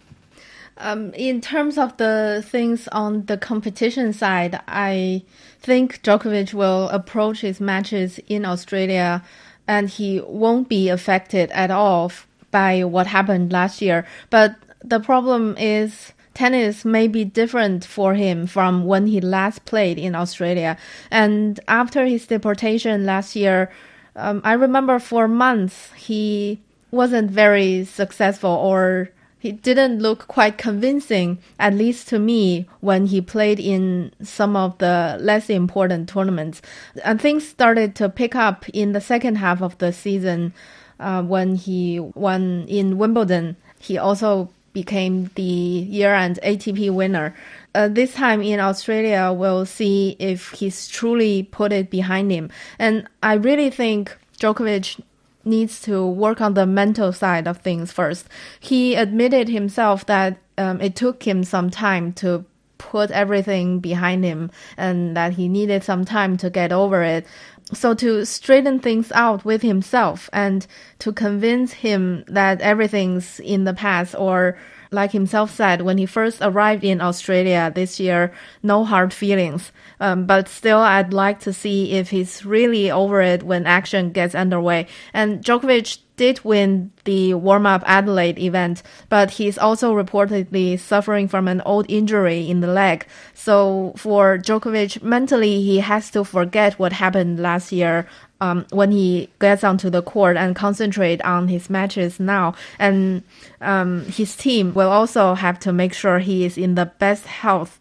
Um, 0.77 1.13
in 1.13 1.39
terms 1.39 1.77
of 1.77 1.97
the 1.97 2.43
things 2.45 2.87
on 2.89 3.25
the 3.25 3.37
competition 3.37 4.11
side, 4.11 4.59
I 4.67 5.23
think 5.59 6.01
Djokovic 6.03 6.53
will 6.53 6.89
approach 6.89 7.41
his 7.41 7.61
matches 7.61 8.19
in 8.27 8.43
Australia 8.45 9.23
and 9.67 9.89
he 9.89 10.21
won't 10.21 10.67
be 10.67 10.89
affected 10.89 11.51
at 11.51 11.71
all 11.71 12.11
by 12.51 12.83
what 12.83 13.07
happened 13.07 13.51
last 13.51 13.81
year. 13.81 14.05
But 14.29 14.55
the 14.83 14.99
problem 14.99 15.55
is 15.57 16.13
tennis 16.33 16.83
may 16.83 17.07
be 17.07 17.23
different 17.23 17.85
for 17.85 18.15
him 18.15 18.47
from 18.47 18.85
when 18.85 19.07
he 19.07 19.21
last 19.21 19.65
played 19.65 19.97
in 19.97 20.15
Australia. 20.15 20.77
And 21.11 21.59
after 21.67 22.05
his 22.05 22.25
deportation 22.27 23.05
last 23.05 23.35
year, 23.35 23.71
um, 24.15 24.41
I 24.43 24.53
remember 24.53 24.99
for 24.99 25.27
months 25.27 25.91
he 25.95 26.59
wasn't 26.91 27.31
very 27.31 27.85
successful 27.85 28.51
or 28.51 29.09
he 29.43 29.51
didn't 29.51 29.99
look 29.99 30.29
quite 30.29 30.57
convincing, 30.57 31.37
at 31.59 31.73
least 31.73 32.07
to 32.07 32.17
me, 32.17 32.65
when 32.79 33.07
he 33.07 33.19
played 33.19 33.59
in 33.59 34.13
some 34.21 34.55
of 34.55 34.77
the 34.77 35.17
less 35.19 35.49
important 35.49 36.07
tournaments. 36.07 36.61
And 37.03 37.19
things 37.19 37.45
started 37.45 37.93
to 37.95 38.07
pick 38.07 38.35
up 38.35 38.69
in 38.69 38.93
the 38.93 39.01
second 39.01 39.35
half 39.35 39.61
of 39.61 39.77
the 39.79 39.91
season 39.91 40.53
uh, 40.97 41.23
when 41.23 41.55
he 41.55 41.99
won 41.99 42.65
in 42.69 42.97
Wimbledon. 42.97 43.57
He 43.79 43.97
also 43.97 44.49
became 44.71 45.29
the 45.35 45.43
year-end 45.43 46.39
ATP 46.41 46.93
winner. 46.93 47.35
Uh, 47.75 47.89
this 47.89 48.13
time 48.13 48.41
in 48.41 48.61
Australia, 48.61 49.33
we'll 49.33 49.65
see 49.65 50.15
if 50.19 50.51
he's 50.51 50.87
truly 50.87 51.43
put 51.51 51.73
it 51.73 51.89
behind 51.89 52.31
him. 52.31 52.49
And 52.79 53.09
I 53.21 53.33
really 53.33 53.69
think 53.69 54.17
Djokovic 54.39 55.01
needs 55.45 55.81
to 55.81 56.05
work 56.05 56.41
on 56.41 56.53
the 56.53 56.65
mental 56.65 57.11
side 57.11 57.47
of 57.47 57.57
things 57.57 57.91
first. 57.91 58.27
He 58.59 58.95
admitted 58.95 59.49
himself 59.49 60.05
that 60.05 60.37
um, 60.57 60.81
it 60.81 60.95
took 60.95 61.23
him 61.23 61.43
some 61.43 61.69
time 61.69 62.13
to 62.13 62.45
put 62.77 63.11
everything 63.11 63.79
behind 63.79 64.23
him 64.23 64.51
and 64.77 65.15
that 65.15 65.33
he 65.33 65.47
needed 65.47 65.83
some 65.83 66.05
time 66.05 66.37
to 66.37 66.49
get 66.49 66.71
over 66.71 67.01
it. 67.01 67.25
So 67.73 67.93
to 67.95 68.25
straighten 68.25 68.79
things 68.79 69.11
out 69.13 69.45
with 69.45 69.61
himself 69.61 70.29
and 70.33 70.67
to 70.99 71.13
convince 71.13 71.73
him 71.73 72.25
that 72.27 72.61
everything's 72.61 73.39
in 73.39 73.63
the 73.63 73.73
past 73.73 74.15
or 74.17 74.57
like 74.93 75.11
himself 75.11 75.51
said 75.51 75.81
when 75.81 75.97
he 75.97 76.05
first 76.05 76.39
arrived 76.41 76.83
in 76.83 77.01
Australia 77.01 77.71
this 77.73 77.99
year, 77.99 78.33
no 78.61 78.83
hard 78.83 79.13
feelings. 79.13 79.71
Um, 79.99 80.25
but 80.25 80.47
still, 80.47 80.79
I'd 80.79 81.13
like 81.13 81.39
to 81.41 81.53
see 81.53 81.93
if 81.93 82.11
he's 82.11 82.45
really 82.45 82.91
over 82.91 83.21
it 83.21 83.43
when 83.43 83.65
action 83.65 84.11
gets 84.11 84.35
underway. 84.35 84.87
And 85.13 85.43
Djokovic 85.43 85.99
did 86.15 86.43
win 86.43 86.91
the 87.05 87.33
warm 87.33 87.65
up 87.65 87.83
Adelaide 87.85 88.37
event, 88.39 88.83
but 89.09 89.31
he's 89.31 89.57
also 89.57 89.93
reportedly 89.93 90.79
suffering 90.79 91.27
from 91.27 91.47
an 91.47 91.61
old 91.61 91.85
injury 91.89 92.47
in 92.49 92.59
the 92.61 92.67
leg. 92.67 93.05
So 93.33 93.93
for 93.97 94.37
Djokovic, 94.37 95.01
mentally, 95.01 95.61
he 95.61 95.79
has 95.79 96.11
to 96.11 96.23
forget 96.23 96.77
what 96.79 96.93
happened 96.93 97.39
last 97.39 97.71
year 97.71 98.07
um, 98.41 98.65
when 98.71 98.91
he 98.91 99.29
gets 99.39 99.63
onto 99.63 99.89
the 99.89 100.01
court 100.01 100.37
and 100.37 100.55
concentrate 100.55 101.21
on 101.23 101.47
his 101.47 101.69
matches 101.69 102.19
now. 102.19 102.53
And 102.77 103.23
um, 103.61 104.05
his 104.05 104.35
team 104.35 104.73
will 104.73 104.91
also 104.91 105.33
have 105.33 105.59
to 105.59 105.73
make 105.73 105.93
sure 105.93 106.19
he 106.19 106.45
is 106.45 106.57
in 106.57 106.75
the 106.75 106.85
best 106.85 107.25
health 107.25 107.79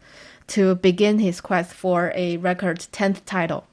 to 0.48 0.74
begin 0.76 1.18
his 1.18 1.40
quest 1.40 1.72
for 1.72 2.12
a 2.14 2.36
record 2.38 2.78
10th 2.92 3.24
title. 3.24 3.66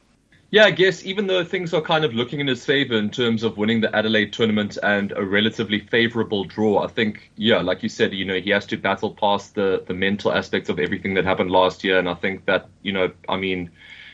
Yeah, 0.52 0.66
I 0.66 0.72
guess 0.72 1.06
even 1.06 1.28
though 1.28 1.44
things 1.44 1.76
are 1.76 1.82
kind 1.82 2.04
of 2.04 2.16
looking 2.16 2.40
in 2.40 2.48
his 2.48 2.66
favor 2.66 2.96
in 2.96 3.12
terms 3.12 3.44
of 3.44 3.58
winning 3.58 3.82
the 3.82 3.96
Adelaide 3.96 4.34
tournament 4.34 4.80
and 4.82 5.12
a 5.12 5.24
relatively 5.24 5.80
favorable 5.80 6.44
draw, 6.44 6.84
I 6.84 6.88
think, 6.88 7.32
yeah, 7.36 7.62
like 7.62 7.84
you 7.84 7.90
said, 7.90 8.14
you 8.14 8.26
know, 8.26 8.40
he 8.40 8.50
has 8.50 8.66
to 8.68 8.78
battle 8.78 9.14
past 9.14 9.54
the, 9.54 9.84
the 9.88 9.94
mental 9.94 10.34
aspects 10.34 10.70
of 10.70 10.80
everything 10.80 11.14
that 11.14 11.26
happened 11.26 11.52
last 11.52 11.84
year. 11.84 12.00
And 12.00 12.10
I 12.10 12.16
think 12.16 12.46
that, 12.46 12.68
you 12.82 12.92
know, 12.92 13.12
I 13.28 13.38
mean, 13.38 13.70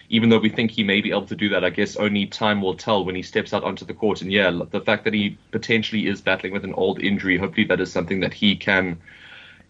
even 0.10 0.28
though 0.28 0.40
we 0.40 0.50
think 0.50 0.72
he 0.72 0.84
may 0.84 1.00
be 1.00 1.12
able 1.12 1.26
to 1.28 1.36
do 1.38 1.48
that, 1.50 1.64
I 1.64 1.70
guess 1.70 1.96
only 1.96 2.26
time 2.26 2.62
will 2.62 2.76
tell 2.76 3.06
when 3.06 3.16
he 3.16 3.24
steps 3.24 3.54
out 3.54 3.64
onto 3.64 3.86
the 3.86 3.94
court. 3.94 4.22
And 4.22 4.30
yeah, 4.30 4.52
the 4.72 4.82
fact 4.82 5.06
that 5.06 5.14
he 5.14 5.38
potentially 5.52 6.08
is 6.08 6.20
battling 6.22 6.52
with 6.52 6.66
an 6.66 6.74
old 6.74 7.00
injury, 7.02 7.38
hopefully 7.38 7.68
that 7.68 7.80
is 7.80 7.94
something 7.94 8.20
that 8.20 8.34
he 8.34 8.58
can 8.58 9.00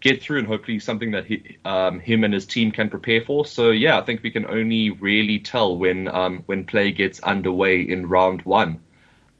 get 0.00 0.22
through 0.22 0.38
and 0.38 0.46
hopefully 0.46 0.78
something 0.78 1.10
that 1.10 1.26
he, 1.26 1.56
um, 1.64 2.00
him 2.00 2.24
and 2.24 2.32
his 2.32 2.46
team 2.46 2.70
can 2.70 2.88
prepare 2.88 3.22
for. 3.22 3.46
So 3.46 3.70
yeah, 3.70 3.98
I 3.98 4.02
think 4.02 4.22
we 4.22 4.30
can 4.30 4.46
only 4.46 4.90
really 4.90 5.38
tell 5.38 5.76
when 5.76 6.08
um, 6.08 6.42
when 6.46 6.64
play 6.64 6.92
gets 6.92 7.20
underway 7.20 7.80
in 7.80 8.08
round 8.08 8.42
one. 8.42 8.80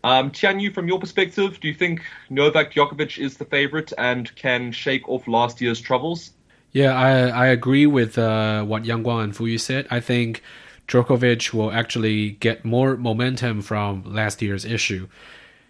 Um, 0.04 0.30
Tianyu, 0.30 0.72
from 0.72 0.86
your 0.86 1.00
perspective, 1.00 1.58
do 1.58 1.68
you 1.68 1.74
think 1.74 2.02
Novak 2.30 2.72
Djokovic 2.72 3.18
is 3.18 3.36
the 3.36 3.44
favorite 3.44 3.92
and 3.98 4.34
can 4.36 4.70
shake 4.70 5.08
off 5.08 5.26
last 5.26 5.60
year's 5.60 5.80
troubles? 5.80 6.30
Yeah, 6.72 6.94
I 6.94 7.28
I 7.28 7.46
agree 7.46 7.86
with 7.86 8.18
uh, 8.18 8.62
what 8.64 8.84
Yang 8.84 9.04
Guang 9.04 9.24
and 9.24 9.36
Fu 9.36 9.46
Yu 9.46 9.58
said. 9.58 9.86
I 9.90 10.00
think 10.00 10.42
Djokovic 10.88 11.52
will 11.52 11.72
actually 11.72 12.30
get 12.32 12.64
more 12.64 12.96
momentum 12.96 13.62
from 13.62 14.02
last 14.04 14.42
year's 14.42 14.64
issue. 14.64 15.08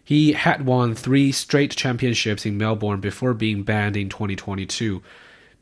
He 0.06 0.34
had 0.34 0.64
won 0.64 0.94
three 0.94 1.32
straight 1.32 1.74
championships 1.74 2.46
in 2.46 2.56
Melbourne 2.56 3.00
before 3.00 3.34
being 3.34 3.64
banned 3.64 3.96
in 3.96 4.08
2022. 4.08 5.02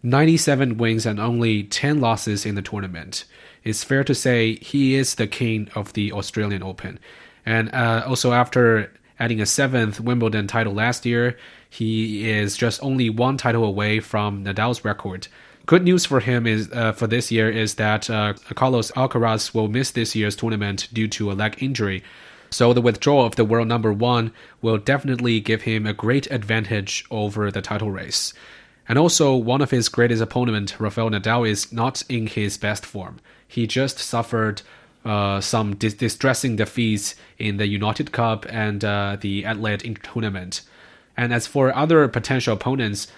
97 0.02 0.76
wins 0.76 1.07
and 1.07 1.18
only 1.18 1.62
10 1.62 1.98
losses 1.98 2.44
in 2.44 2.54
the 2.54 2.61
tournament. 2.61 3.24
It's 3.64 3.83
fair 3.83 4.04
to 4.04 4.14
say 4.14 4.57
he 4.57 4.96
is 4.96 5.14
the 5.14 5.26
king 5.26 5.70
of 5.74 5.94
the 5.94 6.12
Australian 6.12 6.62
Open. 6.62 6.98
And 7.46 7.74
uh, 7.74 8.04
also, 8.07 8.35
after 8.35 8.92
adding 9.18 9.40
a 9.40 9.46
seventh 9.46 9.98
Wimbledon 9.98 10.46
title 10.46 10.74
last 10.74 11.07
year, 11.07 11.38
he 11.70 12.28
is 12.28 12.54
just 12.54 12.83
only 12.83 13.09
one 13.09 13.38
title 13.38 13.64
away 13.64 14.00
from 14.00 14.44
Nadal's 14.44 14.85
record. 14.85 15.26
Good 15.64 15.85
news 15.85 16.04
for 16.04 16.20
him 16.20 16.46
is 16.46 16.70
uh, 16.70 16.92
for 16.92 17.07
this 17.07 17.33
year 17.33 17.48
is 17.48 17.76
that 17.76 18.11
uh, 18.11 18.35
Carlos 18.54 18.90
Alcaraz 18.92 19.54
will 19.54 19.68
miss 19.68 19.92
this 19.92 20.14
year's 20.14 20.37
tournament 20.37 20.88
due 20.92 21.09
to 21.09 21.33
a 21.33 21.35
leg 21.35 21.62
injury. 21.62 22.02
So 22.55 22.73
the 22.73 22.81
withdrawal 22.81 23.27
of 23.27 23.35
the 23.35 23.45
world 23.45 23.67
number 23.67 23.93
one 23.93 24.33
will 24.62 24.79
definitely 24.79 25.40
give 25.40 25.62
him 25.62 25.88
a 25.88 25.93
great 25.93 26.31
advantage 26.31 27.05
over 27.11 27.51
the 27.51 27.61
title 27.61 27.90
race. 27.90 28.33
And 28.88 28.97
also, 28.97 29.35
one 29.35 29.61
of 29.61 29.73
his 29.73 29.88
greatest 29.88 30.23
opponent, 30.23 30.79
Rafael 30.79 31.11
Nadal, 31.11 31.49
is 31.49 31.73
not 31.73 32.05
in 32.09 32.29
his 32.29 32.57
best 32.57 32.87
form. 32.87 33.19
He 33.49 33.67
just 33.67 33.99
suffered 33.99 34.62
uh, 35.05 35.40
some 35.40 35.75
dis- 35.75 35.95
distressing 35.95 36.55
defeats 36.55 37.17
in 37.40 37.57
the 37.57 37.67
United 37.67 38.12
Cup 38.12 38.47
and 38.49 38.85
uh, 38.85 39.17
the 39.21 39.45
Adelaide 39.45 39.99
tournament. 40.05 40.61
And 41.17 41.35
as 41.35 41.49
for 41.49 41.75
other 41.75 42.07
potential 42.07 42.55
opponents, 42.55 43.09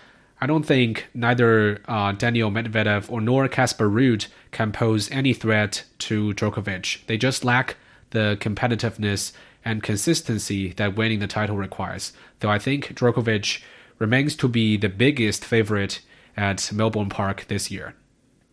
I 0.41 0.47
don't 0.47 0.65
think 0.65 1.09
neither 1.13 1.83
uh, 1.87 2.13
Daniil 2.13 2.51
Medvedev 2.51 3.13
or 3.13 3.21
nor 3.21 3.49
Casper 3.49 3.91
Ruud 3.91 4.29
can 4.51 4.73
pose 4.73 5.11
any 5.11 5.35
threat 5.35 5.85
to 5.99 6.33
Djokovic. 6.33 7.05
They 7.05 7.19
just 7.19 7.45
lack 7.45 7.77
the 8.17 8.39
competitiveness 8.41 9.33
and 9.63 9.83
consistency 9.83 10.73
that 10.73 10.97
winning 10.97 11.19
the 11.19 11.27
title 11.27 11.59
requires. 11.59 12.15
Though 12.41 12.49
I 12.49 12.59
think 12.59 12.95
Djokovic 12.95 13.63
remains 13.99 14.35
to 14.37 14.49
be 14.49 14.79
the 14.79 14.89
biggest 14.89 15.45
favorite 15.45 16.01
at 16.35 16.73
Melbourne 16.73 17.11
Park 17.11 17.45
this 17.49 17.71
year. 17.71 17.95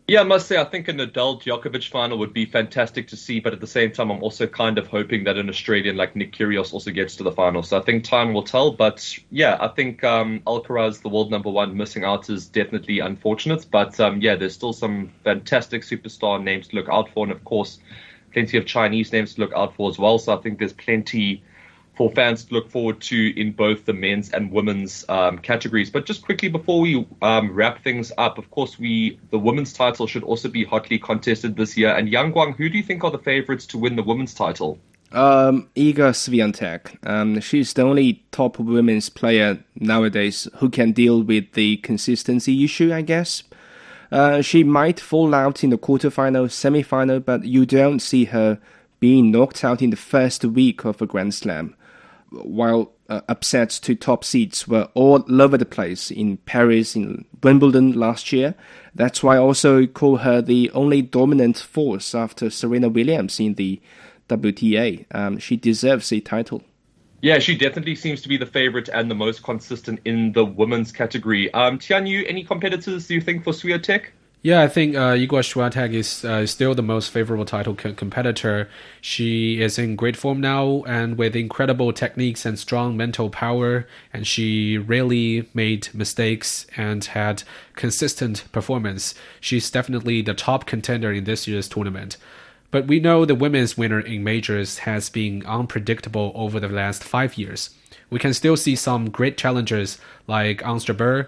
Yeah, 0.06 0.20
I 0.20 0.24
must 0.24 0.48
say, 0.48 0.58
I 0.58 0.66
think 0.66 0.90
a 0.90 0.92
Nadal 0.92 1.42
Djokovic 1.42 1.90
final 1.90 2.18
would 2.18 2.34
be 2.34 2.46
fantastic 2.46 3.08
to 3.08 3.16
see, 3.16 3.40
but 3.40 3.54
at 3.54 3.62
the 3.62 3.68
same 3.68 3.94
time, 3.94 4.12
I'm 4.12 4.22
also 4.22 4.48
kind 4.48 4.78
of 4.78 4.88
hoping 4.88 5.24
that 5.24 5.38
an 5.38 5.48
Australian 5.48 5.96
like 5.96 6.14
Nick 6.14 6.34
Kyrgios 6.34 6.74
also 6.74 6.92
gets 6.92 7.16
to 7.16 7.24
the 7.24 7.32
final. 7.32 7.64
So 7.64 7.78
I 7.78 7.82
think 7.82 8.04
time 8.04 8.34
will 8.34 8.44
tell. 8.44 8.74
But 8.74 9.18
yeah, 9.32 9.58
I 9.62 9.70
think 9.70 10.04
um, 10.04 10.42
Alcaraz, 10.46 11.02
the 11.02 11.08
world 11.08 11.32
number 11.32 11.50
one, 11.50 11.78
missing 11.78 12.04
out 12.04 12.30
is 12.30 12.48
definitely 12.48 13.00
unfortunate. 13.00 13.66
But 13.72 13.98
um, 14.02 14.20
yeah, 14.20 14.36
there's 14.36 14.54
still 14.54 14.74
some 14.74 15.10
fantastic 15.24 15.84
superstar 15.84 16.44
names 16.44 16.68
to 16.68 16.76
look 16.76 16.90
out 16.90 17.10
for, 17.14 17.24
and 17.24 17.32
of 17.32 17.42
course, 17.46 17.80
plenty 18.34 18.58
of 18.58 18.66
Chinese 18.66 19.12
names 19.12 19.36
to 19.36 19.42
look 19.42 19.54
out 19.54 19.76
for 19.76 19.90
as 19.90 19.98
well. 19.98 20.20
So 20.20 20.38
I 20.38 20.42
think 20.42 20.60
there's 20.60 20.74
plenty 20.74 21.44
for 21.96 22.10
fans 22.12 22.46
to 22.46 22.54
look 22.54 22.70
forward 22.72 23.00
to 23.00 23.40
in 23.40 23.52
both 23.52 23.86
the 23.86 23.94
men's 23.94 24.32
and 24.32 24.52
women's 24.52 25.06
um, 25.10 25.38
categories. 25.38 25.90
But 25.90 26.06
just 26.06 26.24
quickly 26.24 26.50
before 26.50 26.82
we 26.82 27.08
um, 27.22 27.54
wrap 27.54 27.84
things 27.84 28.12
up, 28.18 28.38
of 28.38 28.50
course, 28.52 28.80
we 28.80 29.20
the 29.30 29.40
women's 29.40 29.74
title 29.74 30.08
should 30.08 30.24
also 30.24 30.50
be 30.50 30.64
hotly 30.64 30.98
contested 30.98 31.56
this 31.56 31.78
year. 31.78 31.96
And 31.96 32.10
Yang 32.10 32.34
Guang, 32.34 32.56
who 32.56 32.70
do 32.70 32.78
you 32.78 32.84
think 32.84 33.04
are 33.04 33.12
the 33.12 33.20
favorites 33.20 33.66
to 33.68 33.78
win 33.78 33.96
the 33.96 34.04
women's 34.04 34.34
title? 34.34 34.80
Um, 35.12 35.70
Iga 35.76 36.12
Swiatek. 36.12 36.98
Um, 37.08 37.40
she's 37.40 37.74
the 37.74 37.84
only 37.84 38.26
top 38.32 38.58
women's 38.58 39.10
player 39.10 39.64
nowadays 39.76 40.48
who 40.56 40.70
can 40.70 40.92
deal 40.92 41.22
with 41.22 41.54
the 41.54 41.78
consistency 41.78 42.64
issue, 42.64 42.92
I 42.92 43.04
guess. 43.04 43.44
Uh, 44.14 44.44
she 44.44 44.64
might 44.64 45.00
fall 45.00 45.34
out 45.34 45.64
in 45.64 45.72
the 45.72 45.78
quarterfinal, 45.78 46.46
semifinal, 46.46 47.26
but 47.26 47.46
you 47.46 47.66
don't 47.66 48.00
see 48.00 48.26
her 48.26 48.60
being 49.00 49.32
knocked 49.32 49.64
out 49.64 49.82
in 49.82 49.90
the 49.90 49.96
first 49.96 50.46
week 50.46 50.86
of 50.86 51.02
a 51.02 51.08
Grand 51.08 51.34
Slam. 51.34 51.76
While 52.30 52.92
uh, 53.10 53.22
upsets 53.28 53.80
to 53.80 53.96
top 53.96 54.24
seeds 54.24 54.68
were 54.68 54.88
all 54.94 55.26
over 55.42 55.58
the 55.58 55.66
place 55.66 56.12
in 56.12 56.38
Paris, 56.38 56.96
in 56.96 57.26
Wimbledon 57.42 57.94
last 57.94 58.32
year. 58.32 58.54
That's 58.94 59.24
why 59.24 59.38
I 59.38 59.40
also 59.40 59.88
call 59.88 60.18
her 60.18 60.44
the 60.44 60.70
only 60.76 61.02
dominant 61.02 61.58
force 61.58 62.14
after 62.14 62.52
Serena 62.52 62.90
Williams 62.90 63.40
in 63.40 63.56
the 63.56 63.82
WTA. 64.30 65.08
Um, 65.10 65.40
she 65.40 65.58
deserves 65.58 66.12
a 66.12 66.20
title. 66.20 66.62
Yeah, 67.24 67.40
she 67.40 67.56
definitely 67.56 67.96
seems 67.96 68.22
to 68.24 68.28
be 68.28 68.36
the 68.36 68.46
favorite 68.46 68.90
and 68.90 69.10
the 69.10 69.16
most 69.16 69.44
consistent 69.44 70.02
in 70.04 70.34
the 70.34 70.44
women's 70.44 70.92
category. 70.92 71.54
Um, 71.54 71.80
Tianyu, 71.80 72.26
any 72.28 72.44
competitors 72.44 73.08
do 73.08 73.14
you 73.14 73.22
think 73.22 73.46
for 73.46 73.54
Swiatek? 73.54 74.08
Yeah, 74.42 74.62
I 74.62 74.68
think 74.68 74.98
uh, 74.98 75.14
Iga 75.14 75.94
is 75.94 76.26
uh, 76.26 76.46
still 76.46 76.76
the 76.76 76.82
most 76.82 77.12
favorable 77.12 77.46
title 77.46 77.76
co- 77.76 77.94
competitor. 77.94 78.68
She 79.00 79.62
is 79.62 79.80
in 79.80 79.96
great 79.96 80.18
form 80.18 80.42
now 80.42 80.84
and 80.86 81.18
with 81.18 81.34
incredible 81.34 81.94
techniques 81.94 82.46
and 82.46 82.60
strong 82.60 82.98
mental 82.98 83.30
power, 83.30 83.88
and 84.12 84.28
she 84.28 84.78
rarely 84.78 85.48
made 85.54 85.88
mistakes 85.94 86.68
and 86.76 87.06
had 87.06 87.44
consistent 87.76 88.44
performance. 88.52 89.16
She's 89.40 89.72
definitely 89.72 90.22
the 90.22 90.34
top 90.34 90.66
contender 90.66 91.14
in 91.14 91.24
this 91.24 91.48
year's 91.48 91.70
tournament. 91.70 92.18
But 92.74 92.88
we 92.88 93.00
know 93.00 93.24
the 93.24 93.36
women's 93.36 93.78
winner 93.78 94.00
in 94.00 94.24
majors 94.24 94.80
has 94.80 95.08
been 95.08 95.46
unpredictable 95.46 96.32
over 96.34 96.60
the 96.60 96.68
last 96.68 97.04
five 97.04 97.38
years. 97.38 97.70
We 98.10 98.18
can 98.18 98.34
still 98.34 98.58
see 98.58 98.76
some 98.76 99.12
great 99.12 99.38
challengers 99.38 100.00
like 100.26 100.66
Ons 100.66 100.84
Jabeur, 100.84 101.28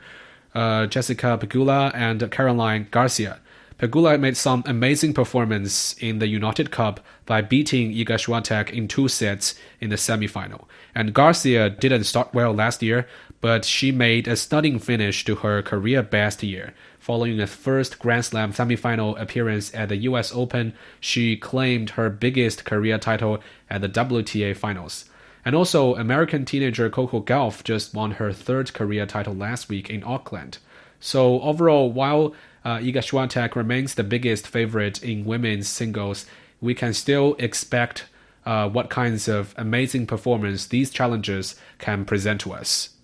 uh, 0.56 0.88
Jessica 0.88 1.38
Pegula, 1.40 1.94
and 1.94 2.32
Caroline 2.32 2.88
Garcia. 2.90 3.42
Pegula 3.78 4.20
made 4.20 4.38
some 4.38 4.64
amazing 4.66 5.14
performance 5.14 5.94
in 6.00 6.18
the 6.18 6.26
United 6.26 6.72
Cup 6.72 7.00
by 7.28 7.42
beating 7.42 7.92
Iga 7.92 8.18
Swiatek 8.18 8.72
in 8.72 8.88
two 8.88 9.08
sets 9.08 9.54
in 9.80 9.92
the 9.92 9.98
semifinal. 9.98 10.66
And 10.96 11.14
Garcia 11.14 11.70
didn't 11.70 12.06
start 12.06 12.34
well 12.34 12.56
last 12.56 12.82
year, 12.82 13.08
but 13.42 13.66
she 13.66 13.92
made 13.92 14.28
a 14.28 14.36
stunning 14.36 14.80
finish 14.80 15.24
to 15.26 15.36
her 15.36 15.62
career 15.62 16.02
best 16.02 16.42
year. 16.44 16.74
Following 17.00 17.40
a 17.40 17.48
first 17.48 18.00
Grand 18.00 18.26
Slam 18.26 18.54
semifinal 18.54 19.20
appearance 19.22 19.74
at 19.76 19.90
the 19.90 19.98
US 19.98 20.34
Open, 20.34 20.74
she 21.00 21.38
claimed 21.38 21.92
her 21.92 22.10
biggest 22.10 22.66
career 22.66 22.98
title 22.98 23.40
at 23.70 23.82
the 23.82 23.90
WTA 23.90 24.58
Finals. 24.58 25.06
And 25.46 25.54
also, 25.54 25.94
American 25.96 26.44
teenager 26.44 26.90
Coco 26.90 27.22
Gauff 27.22 27.64
just 27.64 27.94
won 27.94 28.12
her 28.12 28.34
third 28.34 28.74
career 28.74 29.06
title 29.06 29.36
last 29.36 29.70
week 29.70 29.92
in 29.92 30.04
Auckland. 30.04 30.58
So 31.00 31.40
overall, 31.42 31.92
while 31.92 32.34
uh, 32.64 32.78
Iga 32.78 32.98
Swiatek 32.98 33.56
remains 33.56 33.94
the 33.94 34.04
biggest 34.04 34.48
favorite 34.48 35.04
in 35.04 35.24
women's 35.24 35.68
singles, 35.68 36.26
we 36.60 36.74
can 36.74 36.94
still 36.94 37.36
expect 37.38 38.06
uh, 38.46 38.68
what 38.68 38.90
kinds 38.90 39.28
of 39.28 39.54
amazing 39.58 40.08
performance 40.08 40.66
these 40.66 40.90
challengers 40.90 41.56
can 41.78 42.06
present 42.06 42.42
to 42.42 42.54
us. 42.54 42.95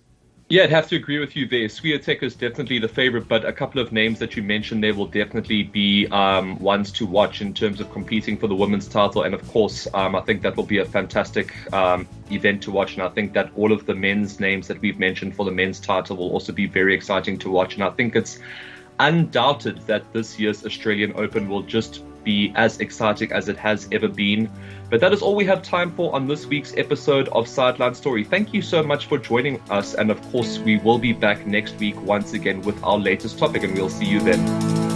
Yeah, 0.52 0.64
I'd 0.64 0.70
have 0.70 0.86
to 0.88 0.96
agree 0.96 1.18
with 1.18 1.34
you 1.34 1.48
there. 1.48 1.66
Swiatek 1.66 2.22
is 2.22 2.34
definitely 2.34 2.78
the 2.78 2.86
favorite, 2.86 3.26
but 3.26 3.42
a 3.46 3.54
couple 3.54 3.80
of 3.80 3.90
names 3.90 4.18
that 4.18 4.36
you 4.36 4.42
mentioned 4.42 4.84
there 4.84 4.92
will 4.92 5.06
definitely 5.06 5.62
be 5.62 6.06
um, 6.08 6.58
ones 6.58 6.92
to 6.92 7.06
watch 7.06 7.40
in 7.40 7.54
terms 7.54 7.80
of 7.80 7.90
competing 7.90 8.36
for 8.36 8.48
the 8.48 8.54
women's 8.54 8.86
title. 8.86 9.22
And 9.22 9.32
of 9.32 9.48
course, 9.48 9.88
um, 9.94 10.14
I 10.14 10.20
think 10.20 10.42
that 10.42 10.54
will 10.54 10.66
be 10.66 10.76
a 10.76 10.84
fantastic 10.84 11.54
um, 11.72 12.06
event 12.30 12.62
to 12.64 12.70
watch. 12.70 12.92
And 12.92 13.02
I 13.02 13.08
think 13.08 13.32
that 13.32 13.50
all 13.56 13.72
of 13.72 13.86
the 13.86 13.94
men's 13.94 14.40
names 14.40 14.68
that 14.68 14.78
we've 14.82 14.98
mentioned 14.98 15.34
for 15.34 15.46
the 15.46 15.50
men's 15.50 15.80
title 15.80 16.18
will 16.18 16.28
also 16.28 16.52
be 16.52 16.66
very 16.66 16.94
exciting 16.94 17.38
to 17.38 17.50
watch. 17.50 17.76
And 17.76 17.82
I 17.82 17.88
think 17.88 18.14
it's 18.14 18.38
undoubted 19.00 19.78
that 19.86 20.12
this 20.12 20.38
year's 20.38 20.66
Australian 20.66 21.14
Open 21.16 21.48
will 21.48 21.62
just 21.62 22.02
be 22.24 22.52
as 22.54 22.80
exciting 22.80 23.32
as 23.32 23.48
it 23.48 23.56
has 23.56 23.88
ever 23.92 24.08
been. 24.08 24.50
But 24.90 25.00
that 25.00 25.12
is 25.12 25.22
all 25.22 25.34
we 25.34 25.44
have 25.46 25.62
time 25.62 25.90
for 25.92 26.14
on 26.14 26.26
this 26.26 26.46
week's 26.46 26.74
episode 26.76 27.28
of 27.28 27.48
Sideline 27.48 27.94
Story. 27.94 28.24
Thank 28.24 28.52
you 28.52 28.62
so 28.62 28.82
much 28.82 29.06
for 29.06 29.18
joining 29.18 29.60
us. 29.70 29.94
And 29.94 30.10
of 30.10 30.20
course, 30.30 30.58
we 30.58 30.78
will 30.78 30.98
be 30.98 31.12
back 31.12 31.46
next 31.46 31.78
week 31.78 32.00
once 32.02 32.32
again 32.34 32.60
with 32.62 32.82
our 32.84 32.98
latest 32.98 33.38
topic, 33.38 33.62
and 33.62 33.74
we'll 33.74 33.88
see 33.88 34.06
you 34.06 34.20
then. 34.20 34.91